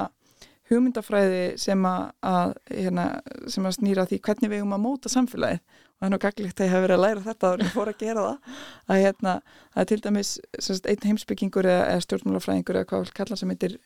[0.72, 3.06] hugmyndafræði sem að, að hérna,
[3.50, 5.62] sem að snýra því hvernig við erum að móta samfélagið.
[5.62, 8.00] Og það er nú gaglíkt að ég hef verið að læra þetta og fór að
[8.00, 8.58] gera það.
[8.88, 9.36] Að hérna,
[9.76, 13.78] er til dæmis sagt, einn heimsbyggingur eða, eða stjórnmálafræðingur eða hvað vil kalla sem heitir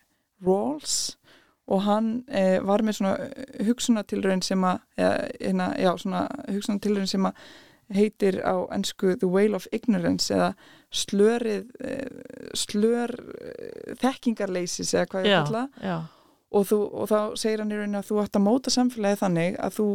[0.46, 0.96] Rawls.
[1.66, 3.14] Og hann eh, var með svona
[3.66, 7.40] hugsunatilröðin sem að, eða, hérna, já, svona hugsunatilröðin sem að
[7.94, 10.52] heitir á ennsku The Whale of Ignorance eða
[10.94, 12.20] slörið eh,
[12.56, 15.64] slör eh, þekkingarleisis eða hvað ég kalla
[16.50, 19.78] og, og þá segir hann í rauninu að þú ætti að móta samfélagi þannig að
[19.78, 19.88] þú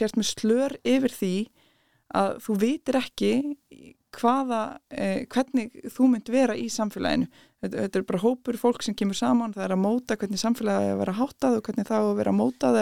[0.00, 1.32] sért með slör yfir því
[2.18, 3.32] að þú vitir ekki
[4.18, 7.28] hvaða, eh, hvernig þú mynd vera í samfélaginu.
[7.60, 10.92] Þetta, þetta er bara hópur fólk sem kemur saman það er að móta hvernig samfélagi
[10.92, 12.78] að vera háttað og hvernig það að vera mótað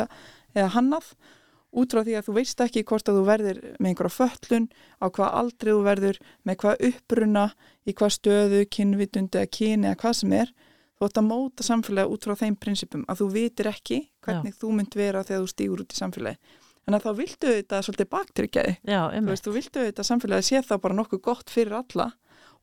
[0.57, 1.09] eða hannað
[1.77, 4.69] út frá því að þú veist ekki hvort að þú verður með einhverja föllun,
[5.03, 7.45] á hvað aldrei þú verður, með hvað uppruna,
[7.87, 10.53] í hvað stöðu, kynvitundi eða kyni eða hvað sem er,
[10.97, 14.61] þú ætti að móta samfélagi út frá þeim prinsipum að þú vitir ekki hvernig Já.
[14.63, 16.55] þú mynd vera þegar þú stýgur út í samfélagi.
[16.87, 18.75] Þannig að þá viltu þetta svolítið baktryggjaði.
[19.27, 22.13] Þú veist, þú viltu þetta samfélagi sé þá bara nokkuð gott fyrir alla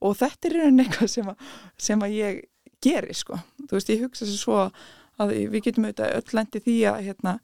[0.03, 2.39] og þetta er einhvern eitthvað sem að, sem að ég
[2.83, 3.37] geri sko.
[3.67, 7.35] Þú veist, ég hugsa sér svo að við getum auðvitað öll lendi því að hérna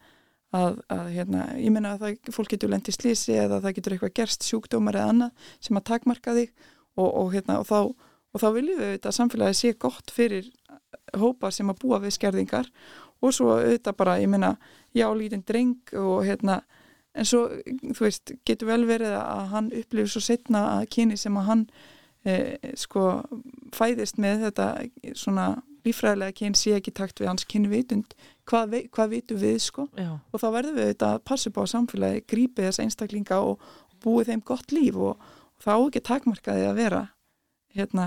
[0.55, 4.15] að, að hérna, ég menna að það, fólk getur lendið slísi eða það getur eitthvað
[4.19, 6.49] gerst sjúkdómar eða annað sem að takmarka þig
[6.97, 10.49] og, og, hérna, og, þá, og þá viljum við auðvitað að samfélagi sé gott fyrir
[11.19, 12.69] hópa sem að búa við skerðingar
[13.19, 14.55] og svo auðvitað bara, ég menna,
[14.95, 16.61] já, lítinn dreng og hérna,
[17.13, 17.45] en svo,
[17.93, 21.65] þú veist, getur vel verið að hann upplifir svo setna að kyni sem að hann
[22.25, 23.09] eh, sko
[23.75, 24.69] fæðist með þetta
[25.17, 25.51] svona
[25.89, 28.15] lífræðilega kyn sé ekki takt við hans kynvitund
[28.49, 30.15] hvað, hvað vitum við sko Já.
[30.15, 33.61] og þá verðum við þetta að passa upp á samfélagi grípið þess einstaklinga og,
[34.03, 37.01] búið þeim gott líf og, og þá ekki takmarkaði að vera
[37.75, 38.05] hérna,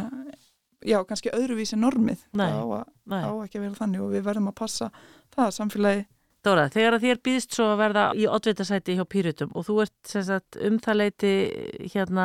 [0.83, 2.49] já kannski öðruvísi normið Nei.
[2.49, 4.91] þá á ekki að vera þannig og við verðum að passa
[5.35, 6.05] það að samfélagi
[6.43, 10.15] Dóra, þegar að þér býðst svo að verða í oddvitasæti hjá Pýrutum og þú ert
[10.27, 11.31] sagt, um það leiti
[11.93, 12.25] hérna,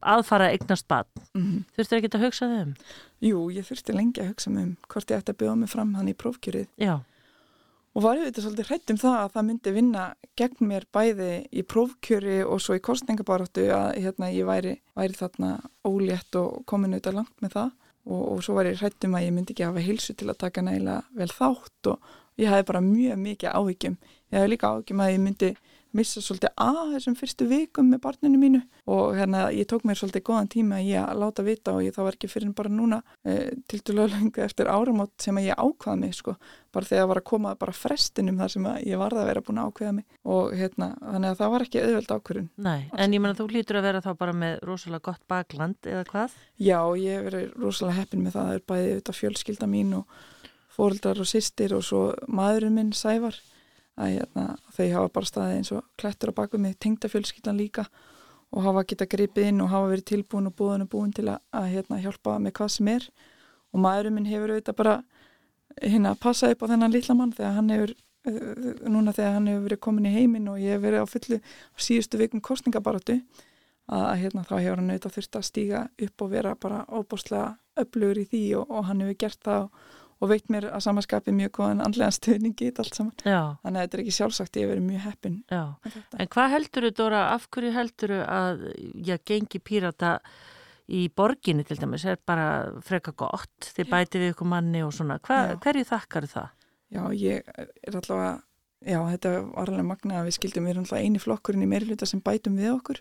[0.00, 1.64] aðfara eignast bann, mm -hmm.
[1.76, 2.72] þurftu ekki að hugsa þau um?
[3.20, 6.08] Jú, ég þurfti lengi að hugsa um hvort ég ætti að bjóða mig fram hann
[6.08, 7.04] í prófkjörið Já.
[7.94, 11.46] og var ég þetta svolítið hrætt um það að það myndi vinna gegn mér bæði
[11.52, 16.94] í prófkjöri og svo í kostningabaráttu að hérna, ég væri, væri þarna ólétt og komin
[16.94, 17.70] auðvitað langt með það
[18.08, 20.38] og, og svo var ég hrætt um að ég myndi ekki hafa hilsu til að
[20.38, 22.00] taka nægilega vel þátt og
[22.40, 23.96] ég hafi bara mjög mikið áhyggjum.
[24.32, 25.54] Ég hafi líka áhyggjum að ég myndi
[25.94, 28.60] missa svolítið að þessum fyrstu vikum með barninu mínu.
[28.90, 32.00] Og hérna ég tók mér svolítið góðan tíma að ég láta vita og ég þá
[32.02, 36.16] var ekki fyrir bara núna e, til dölöflengu eftir áramót sem að ég ákvaða mig
[36.18, 36.34] sko.
[36.74, 39.62] Bara þegar það var að koma bara frestinum þar sem ég varða að vera búin
[39.62, 40.18] að ákveða mig.
[40.34, 43.78] Og hérna þannig að það var ekki auðveld ákvörun Nei, en ég menna þú hlýtur
[43.80, 46.38] að vera þá bara með rosalega gott bakland eða hvað?
[46.58, 50.22] Já, ég hef verið rosalega heppin með það, það er bæðið auðvitað fjölskylda mín og
[50.74, 53.36] fóreldrar og sýstir og svo maðurinn minn Sævar
[54.00, 57.86] að hérna, þau hafa bara staðið eins og klættur á baku með tengdafjölskyldan líka
[58.54, 61.40] og hafa geta gripið inn og hafa verið tilbúin og búin og búin til að,
[61.54, 63.06] að hérna, hjálpa með hvað sem er.
[63.74, 64.96] Og maðurinn minn hefur auðvitað bara
[65.82, 69.66] hérna passað upp á þennan lilla mann þegar hann hefur uh, núna þegar hann hefur
[69.68, 73.18] verið komin í heiminn og ég hef verið á fullu á síðustu vikum kostningabaratu
[73.94, 77.48] að hérna þá hefur hann auðvitað þurft að stíga upp og vera bara óbúslega
[77.82, 79.82] öflugur í því og, og hann hefur gert það og
[80.24, 83.12] og veit mér að samanskapi mjög góðan andlega stöðningi í allt saman.
[83.28, 83.42] Já.
[83.60, 85.36] Þannig að þetta er ekki sjálfsagt, ég hef verið mjög heppin.
[85.52, 88.64] En hvað heldur þú, Dóra, af hverju heldur þú að,
[89.04, 90.14] já, gengi pírata,
[90.84, 92.48] í borginni til dæmis er bara
[92.84, 93.90] freka gott, þið Já.
[93.92, 96.50] bæti við ykkur manni og svona, Hva, hverju þakkar það?
[96.92, 98.34] Já, ég er allavega,
[98.84, 102.08] já, þetta var alveg magna að við skildum, við erum alltaf eini flokkurinn í meirluta
[102.08, 103.00] sem bætum við okkur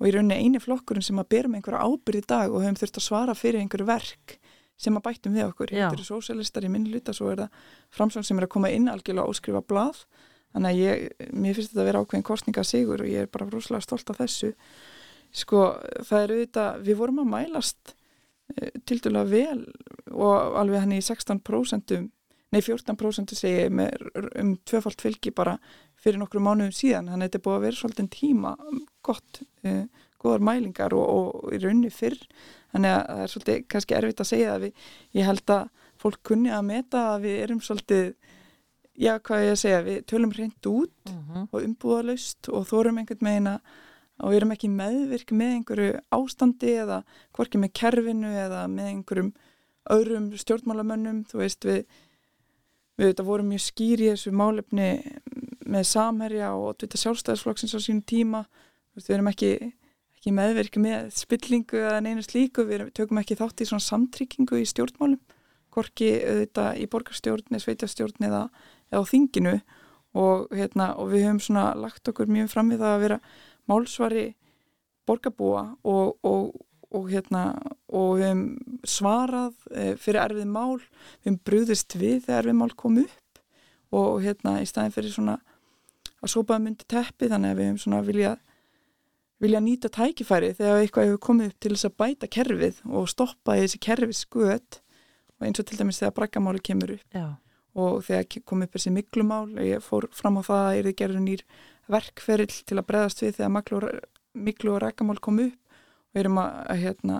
[0.00, 2.98] og í rauninni eini flokkurinn sem að berum einhverja ábyrð í dag og höfum þurft
[2.98, 4.39] að svara fyrir einhverju verk
[4.80, 5.74] sem að bætum við okkur.
[5.74, 7.64] Þetta eru sósialistar í minnluta, svo er það
[7.96, 10.04] framsvang sem er að koma inn algjörlega að óskrifa blað.
[10.50, 13.48] Þannig að ég, mér finnst þetta að vera ákveðin kostninga sigur og ég er bara
[13.50, 14.54] rosalega stolt af þessu.
[15.30, 15.66] Sko,
[16.08, 19.60] það er auðvitað, við vorum að mælast uh, tildulega vel
[20.10, 22.00] og alveg hann í 16%
[22.50, 24.08] nei 14% segi með
[24.40, 25.54] um tvöfalt fylgi bara
[26.00, 28.54] fyrir nokkru mánuðum síðan, þannig að þetta er búið að vera svolítið tíma
[29.06, 29.84] gott, uh,
[30.20, 32.18] góðar mælingar og, og í raunni fyrr.
[32.74, 36.20] Þannig að það er svolítið kannski erfitt að segja að við, ég held að fólk
[36.30, 38.04] kunni að meta að við erum svolítið
[39.00, 43.26] já, hvað ég að segja, við tölum hreint út Mm og umbúðalaust og þórum einhvern
[43.26, 43.78] veginn að
[44.20, 46.98] og við erum ekki meðvirk með einhverju ástandi eða
[47.32, 49.30] hvorki með kerfinu eða með einhverjum
[49.90, 51.86] öðrum stjórnmálamönnum, þú veist við
[53.00, 54.88] við þetta vorum mjög skýr í þessu málefni
[55.70, 58.42] með samherja og þetta sjálfstæðisflokksins á sínum tíma.
[58.98, 59.52] Við erum ekki,
[60.20, 64.66] ekki meðvirk með spillingu eða neinu slíku, við tökum ekki þátt í svona samtryggingu í
[64.68, 65.20] stjórnmálum
[65.72, 68.40] hvorki auðvitað í borgarstjórn eða sveitastjórn eða,
[68.90, 69.54] eða á þinginu.
[70.18, 73.18] Og, hérna, og við höfum svona lagt okkur mjög fram við það að vera
[73.70, 74.24] málsvari
[75.06, 76.48] borgarbúa og, og,
[76.90, 77.44] og, hérna,
[77.86, 78.42] við höfum
[78.82, 80.82] svarað e, fyrir erfið mál,
[81.22, 83.42] við höfum brúðist við þegar erfið mál kom upp.
[83.94, 85.38] Og hérna í staðin fyrir svona
[86.20, 88.42] að sopaða myndi teppi þannig að við höfum svona viljað
[89.40, 93.56] vilja nýta tækifæri þegar eitthvað hefur komið upp til þess að bæta kerfið og stoppa
[93.56, 94.80] í þessi kerfið sköt
[95.40, 97.26] og eins og til dæmis þegar brakkamáli kemur upp Já,
[97.80, 100.98] og þegar kom upp þessi miklumál og ég fór fram á það að ég er
[101.00, 101.44] gerður nýr
[101.90, 103.54] verkferill til að breðast við þegar
[104.34, 107.16] miklu, og rækkamál kom upp og við erum að, að hérna,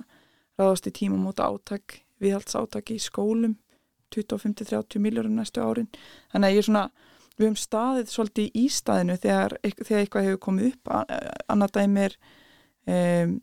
[0.58, 3.56] ráðast í tíma móta átak, viðhalds átak í skólum
[4.10, 5.86] 25-30 miljórum næstu árin.
[6.32, 6.84] Þannig að ég er svona
[7.40, 10.94] við höfum staðið svolítið í ístaðinu þegar, þegar eitthvað hefur komið upp.
[11.50, 12.16] Annað dæmi er
[12.86, 13.36] um,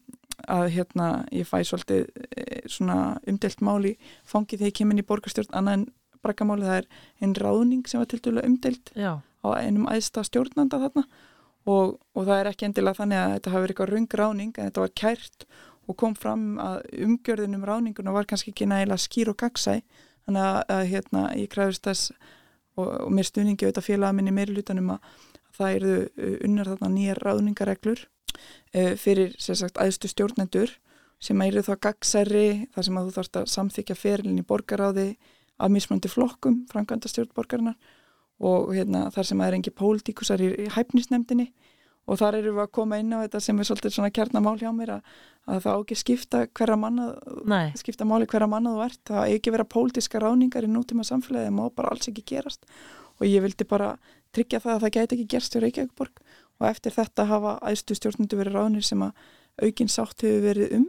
[0.45, 2.03] að hérna ég fæ svolítið
[2.37, 3.95] eh, svona umdelt máli
[4.27, 5.55] fangið þegar ég kemur inn í borgarstjórn.
[5.57, 5.87] Annað en
[6.25, 6.91] brakkamáli það er
[7.23, 11.07] einn ráðning sem var til dælu umdelt já, á einum æðsta stjórnanda þarna.
[11.67, 14.69] Og, og það er ekki endilega þannig að þetta hafi verið eitthvað rung ráning en
[14.69, 15.47] þetta var kært
[15.87, 19.81] og kom fram að umgjörðin um ráninguna var kannski ekki nægilega skýr og gagsæ
[20.27, 22.13] þannig að, að hérna ég kræðist þess
[22.77, 25.11] og, og mér stuðningi auðvitað félaga minni meiri lutanum að
[25.57, 25.95] það eru
[26.45, 30.73] unnar þarna nýjar ráðningareglur uh, fyrir sagt æðstu stjórnendur
[31.23, 35.07] sem eru þá gagsæri þar sem að þú þarfst að samþykja ferilin í borgaráði
[35.57, 37.77] af mismöndi flokkum framkvæmda stjórnborgarinnar
[38.37, 41.47] og hérna, þar sem að er engi pólitíkusar í, í hæfnisnefndinni
[42.07, 44.69] og þar eru við að koma inn á þetta sem er svolítið svona kjarnamál hjá
[44.75, 45.15] mér að,
[45.47, 47.07] að það á ekki skipta hverja manna
[47.51, 49.01] nei, skipta máli hverja manna þú ert.
[49.09, 52.63] Það á ekki vera pólitíska ráningar í nútíma samfélagi það má bara alls ekki gerast.
[53.19, 53.95] Og ég vildi bara
[54.35, 56.23] tryggja það að það gæti ekki gerst í Reykjavíkborg
[56.57, 59.27] og eftir þetta hafa æðstu stjórnundu verið ráðnir sem að
[59.61, 60.87] aukin sátt hefur verið um.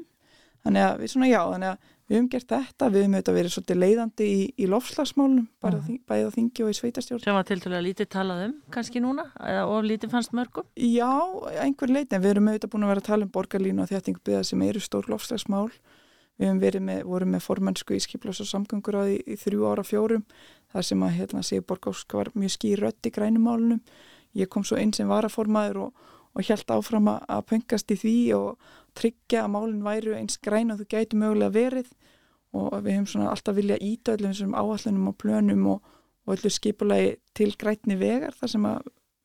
[0.67, 3.55] Þannig að við svona já, þannig að við höfum gert þetta, við höfum auðvitað verið
[3.55, 5.47] svolítið leiðandi í, í lofslagsmálunum,
[6.09, 9.03] bæðið á þingi og í sveitastjórn sem var til dælu að lítið talað um kannski
[9.05, 11.13] núna, eða of lítið fannst mörgum Já,
[11.65, 14.25] einhver leiti, en við erum auðvitað búin að vera að tala um borgarlínu og þjættingu
[14.25, 15.69] byggða sem eru stór lofslagsmál.
[16.39, 19.65] Við höfum verið með, vorum með formennsku í skiplas og samgöngur á því í þrjú
[19.67, 20.23] ára fjórum,
[20.71, 23.81] þar sem að hérna Sigur Borgásk var mjög skýr rött í grænumálunum.
[24.39, 26.05] Ég kom svo inn sem varaformaður og,
[26.39, 30.81] og held áfram að, pöngast í því og tryggja að málun væru eins græn og
[30.81, 31.91] þú gæti mögulega verið
[32.57, 35.83] og við höfum svona alltaf vilja íta öllum þessum áallunum og plönum og,
[36.25, 38.69] og öllu skipulagi til grætni vegar þar sem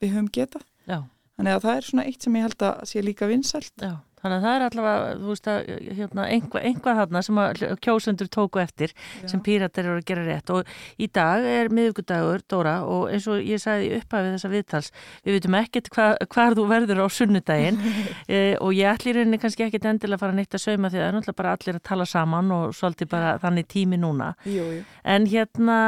[0.03, 0.65] við höfum getað.
[0.89, 0.99] já,
[1.37, 3.73] Þannig að það er svona eitt sem ég held að sé líka vinsælt.
[3.79, 3.93] já,
[4.23, 8.31] þannig að það er allavega þú veist að hérna, einhvað, einhvað þarna sem að kjósendur
[8.31, 8.93] tóku eftir
[9.29, 10.53] sem píratar eru að gera rétt.
[10.53, 14.91] Og í dag er miðugudagur, Dóra og eins og ég sagði upphafið þessa viðtals
[15.23, 17.79] við veitum ekkert hva, hvar þú verður á sunnudaginn
[18.27, 21.03] e, og ég ætlir henni kannski ekkert endilega að fara neitt að sauma því að
[21.03, 24.33] það er náttúrulega bara allir að tala saman og svolítið bara þannig tími núna.
[24.47, 24.81] Jú, jú.
[25.03, 25.79] en hérna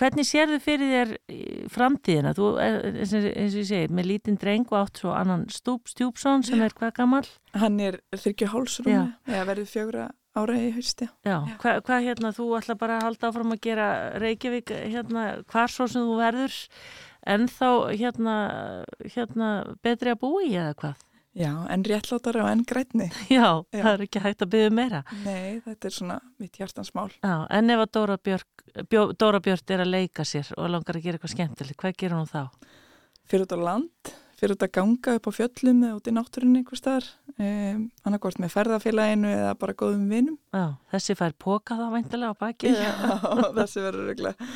[0.00, 1.14] hvernig sérðu fyrir þér
[1.72, 2.34] framtíðina?
[2.36, 3.28] Þú, eh, eins og
[3.60, 7.29] ég segi, með lítinn dreng og átt svo annan Stúp, Stjúpsson sem er hvað gammal
[7.60, 10.08] Hann er þryggju hálsrúmi, eða verður fjögra
[10.38, 11.08] ára í hausti.
[11.26, 13.86] Já, hvað hva, hérna, þú ætla bara að halda áfram að gera
[14.22, 16.58] Reykjavík, hérna, hvar svo sem þú verður,
[17.34, 18.34] en þá, hérna,
[19.16, 19.48] hérna,
[19.82, 21.06] betri að búi eða hvað?
[21.38, 23.06] Já, en réttlátara og enn grætni.
[23.30, 23.82] Já, Já.
[23.84, 25.02] það er ekki hægt að byggja meira.
[25.22, 27.10] Nei, þetta er svona mitt hjartansmál.
[27.22, 30.98] Já, en ef að Dóra Björk, Bjó, Dóra Björk er að leika sér og langar
[30.98, 32.42] að gera eitthvað skemmtilegt, hvað gerir hún þá?
[33.30, 36.60] Fyrir út á land, fyrir út að ganga upp á fjöllum eða út í náttúrunni
[36.62, 40.38] einhver staðar um, annarkort með ferðafélaginu eða bara góðum vinum.
[40.56, 40.64] Já,
[40.94, 42.94] þessi fær póka þá veintilega á baki Já,
[43.58, 44.48] þessi verður reglulega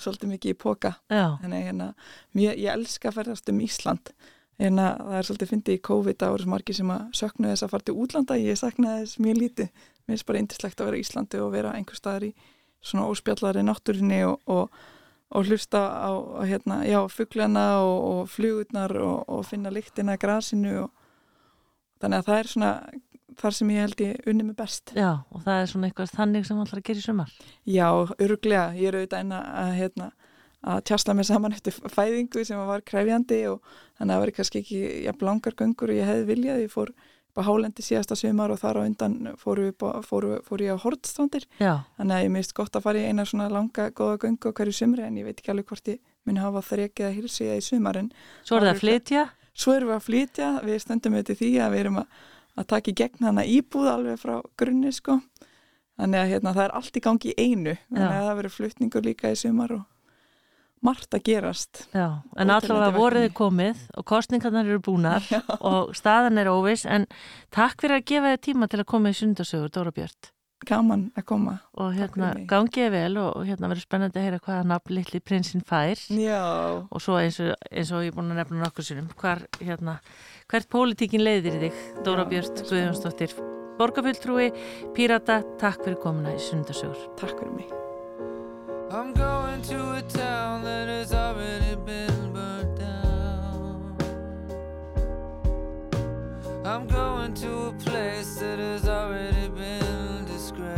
[0.00, 1.88] svolítið mikið í póka Þannig hérna,
[2.36, 4.12] mjög, ég elska að ferðast um Ísland.
[4.60, 7.64] En að það er svolítið fyndið í COVID að voru margir sem að söknu þess
[7.64, 9.84] að fara til útlanda, ég saknaði þess mjög lítið.
[10.04, 12.32] Mér finnst bara yndislegt að vera í Íslandi og vera einhver staðar í
[12.84, 14.82] svona óspjallari náttúrinni og, og,
[15.30, 16.10] og hlusta á,
[16.42, 20.90] hérna, já, fuglana og, og flugurnar og, og finna lyktina í grasinu og
[22.02, 22.72] þannig að það er svona
[23.40, 24.92] þar sem ég held ég unni mig best.
[24.96, 27.36] Já, og það er svona eitthvað þannig sem allar að gera í sumar.
[27.68, 27.86] Já,
[28.18, 30.08] öruglega, ég er auðvitað eina að, hérna,
[30.74, 33.62] að tjastla mig saman eftir fæðingu sem var krefjandi og
[33.98, 36.94] þannig að það var kannski ekki jafn langar göngur og ég hefði viljað, ég fór
[37.36, 39.70] á Hálendi síðasta sumar og þar á undan fóru,
[40.06, 43.50] fóru, fóru ég á Hortstrandir þannig að ég mist gott að fara í eina svona
[43.52, 47.06] langa góða göngu hverju sumri en ég veit ekki alveg hvort ég muni hafa þrekið
[47.06, 48.10] að hilsiða í sumar en
[48.42, 49.28] svo er það að flytja?
[49.60, 52.20] Svo erum við að flytja, við stöndum til því að við erum að,
[52.56, 55.18] að taka í gegn hana íbúð alveg frá grunni sko.
[56.00, 57.74] Þannig að hérna, það er allt í gangi í einu.
[57.90, 59.82] Þannig að það verður flutningur líka í sumar og
[60.84, 61.84] margt að gerast.
[61.92, 63.38] Já, en allavega voruð þið verkefni.
[63.42, 65.42] komið og kostningarnar eru búnar Já.
[65.60, 67.08] og staðan er óviss en
[67.54, 70.30] takk fyrir að gefa þið tíma til að koma í sundasögur, Dóra Björn
[70.66, 71.54] gaman að koma.
[71.80, 75.64] Og hérna gangið vel og, og hérna verður spennandi að heyra hvaða nafn litli prinsinn
[75.66, 76.02] fær.
[76.12, 76.42] Já,
[76.84, 79.98] og svo eins og, eins og ég er búin að nefna nokkur sinum hvar, hérna,
[80.50, 81.74] hvert pólitíkin leiðir þig
[82.04, 83.36] Dóra Björn Guðjónsdóttir
[83.80, 84.50] Borgafulltrúi,
[84.96, 87.68] Pírata takk fyrir komuna í sundasögur takk fyrir mig
[91.00, 93.96] has already been burned down.
[96.62, 100.68] I'm going to a place that has already been disgraced.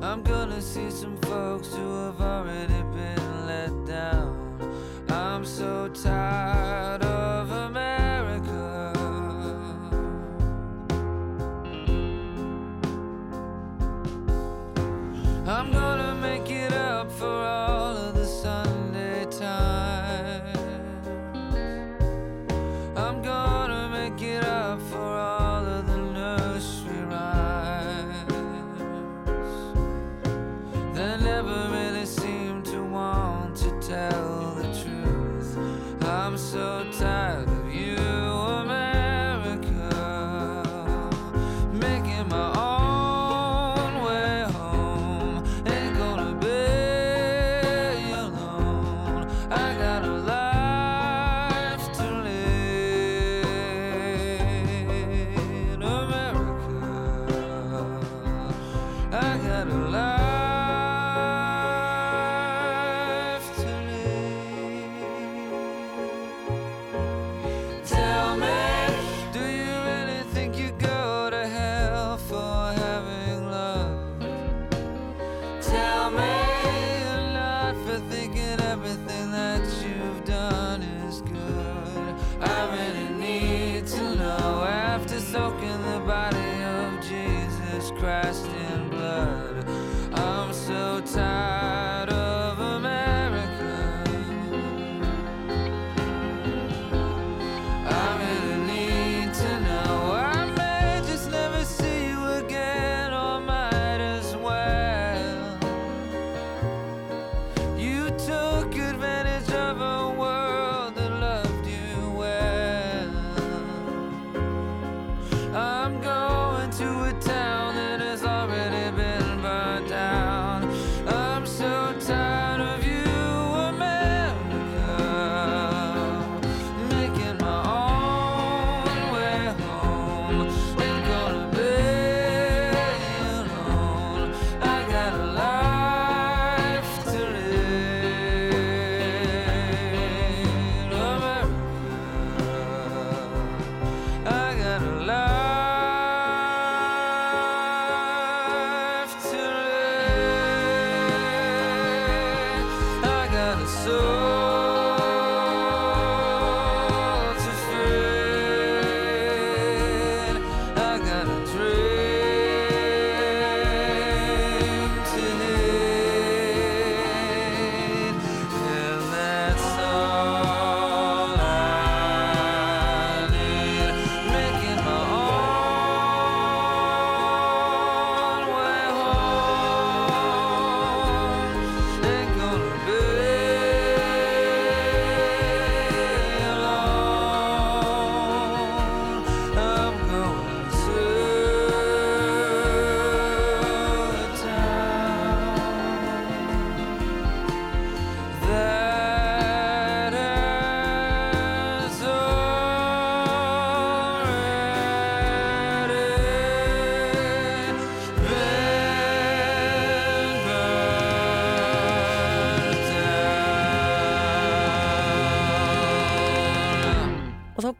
[0.00, 4.32] I'm gonna see some folks who have already been let down.
[5.08, 6.91] I'm so tired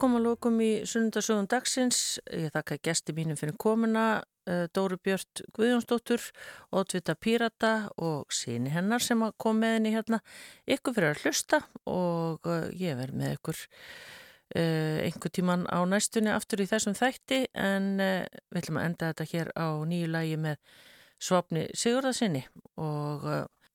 [0.03, 2.19] koma lókum í sunnundasögum dagsins.
[2.27, 6.19] Ég þakka gæsti mínum fyrir komuna, eh, Dóru Björn Guðjónsdóttur,
[6.75, 10.19] Ótvita Pírata og síni hennar sem kom með henni hérna.
[10.67, 13.55] Ykkur fyrir að hlusta og eh, ég verð með ykkur
[14.53, 19.29] uh, einhver tíman á næstunni aftur í þessum þætti en við ætlum að enda þetta
[19.31, 20.57] hér á nýju lægi með
[21.17, 22.43] Svapni Sigurðarsinni
[22.75, 23.23] og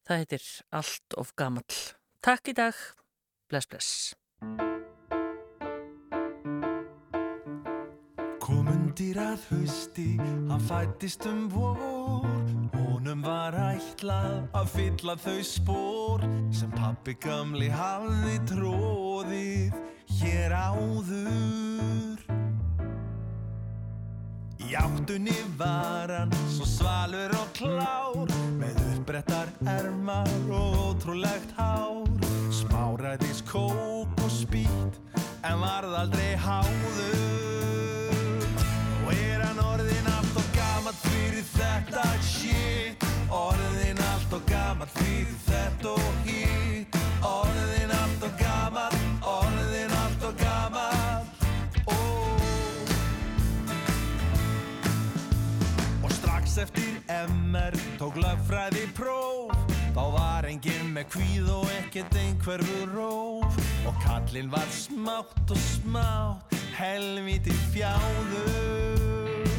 [0.05, 1.83] það heitir Allt of Gamall.
[2.21, 2.75] Takk í dag.
[3.49, 4.78] Bless, bless.
[8.99, 12.25] Komundir að hausti, hann fættist um vor.
[12.75, 19.77] Honum var ætlað að fylla þau spór Sem pappi gamli hafði tróðið
[20.19, 22.25] hér áður.
[24.67, 32.03] Í áttunni var hann svo svalur og klár Með uppbrettar ermar og ótrúlegt hár.
[32.51, 34.99] Smáræðis kók og spýt
[35.47, 37.29] en varð aldrei háður
[41.89, 43.05] þetta shit.
[43.33, 46.99] Orðin allt og gamalt fyrir þetta og hitt.
[47.25, 51.47] Orðin allt og gamalt, orðin allt og gamalt
[51.91, 52.87] oh.
[56.05, 59.57] Og strax eftir MR tók lögfræði próf.
[59.97, 63.61] Þá var enginn með kvíð og ekkert einhverfu róf.
[63.89, 69.58] Og kallinn var smátt og smátt helviti fjáður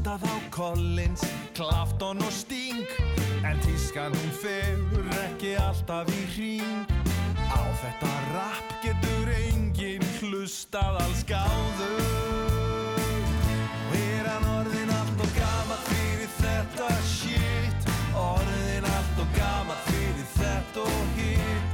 [0.00, 1.20] hlustað á Collins,
[1.54, 2.86] Clapton og Sting.
[3.44, 6.86] En tískan hún fegur ekki alltaf í hring.
[7.36, 12.00] Á þetta rap getur enginn hlustað alls gáður.
[13.90, 17.92] Og er hann orðin allt og gamall fyrir þetta shit.
[18.16, 21.69] Orðin allt og gamall fyrir þetta og hitt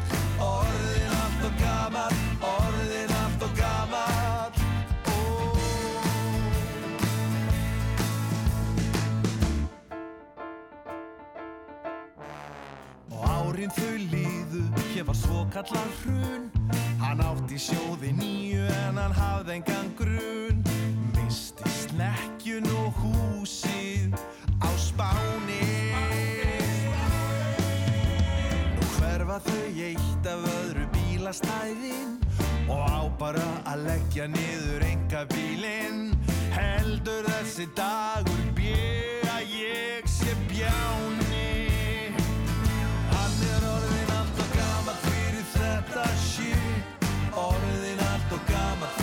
[15.07, 16.51] var svokallan hrun.
[17.01, 20.63] Hann átti sjóði nýju en hann hafði engan grun.
[21.15, 24.17] Misti snekkjun og húsið
[24.59, 25.63] á spáni.
[28.75, 32.17] Nú hverfa þau eitt af öðru bílastæðin
[32.67, 36.17] Og á bara að leggja niður enga bílin
[36.57, 41.36] Heldur þessi dagur bjö að ég sé bjáni.
[48.29, 48.96] とかま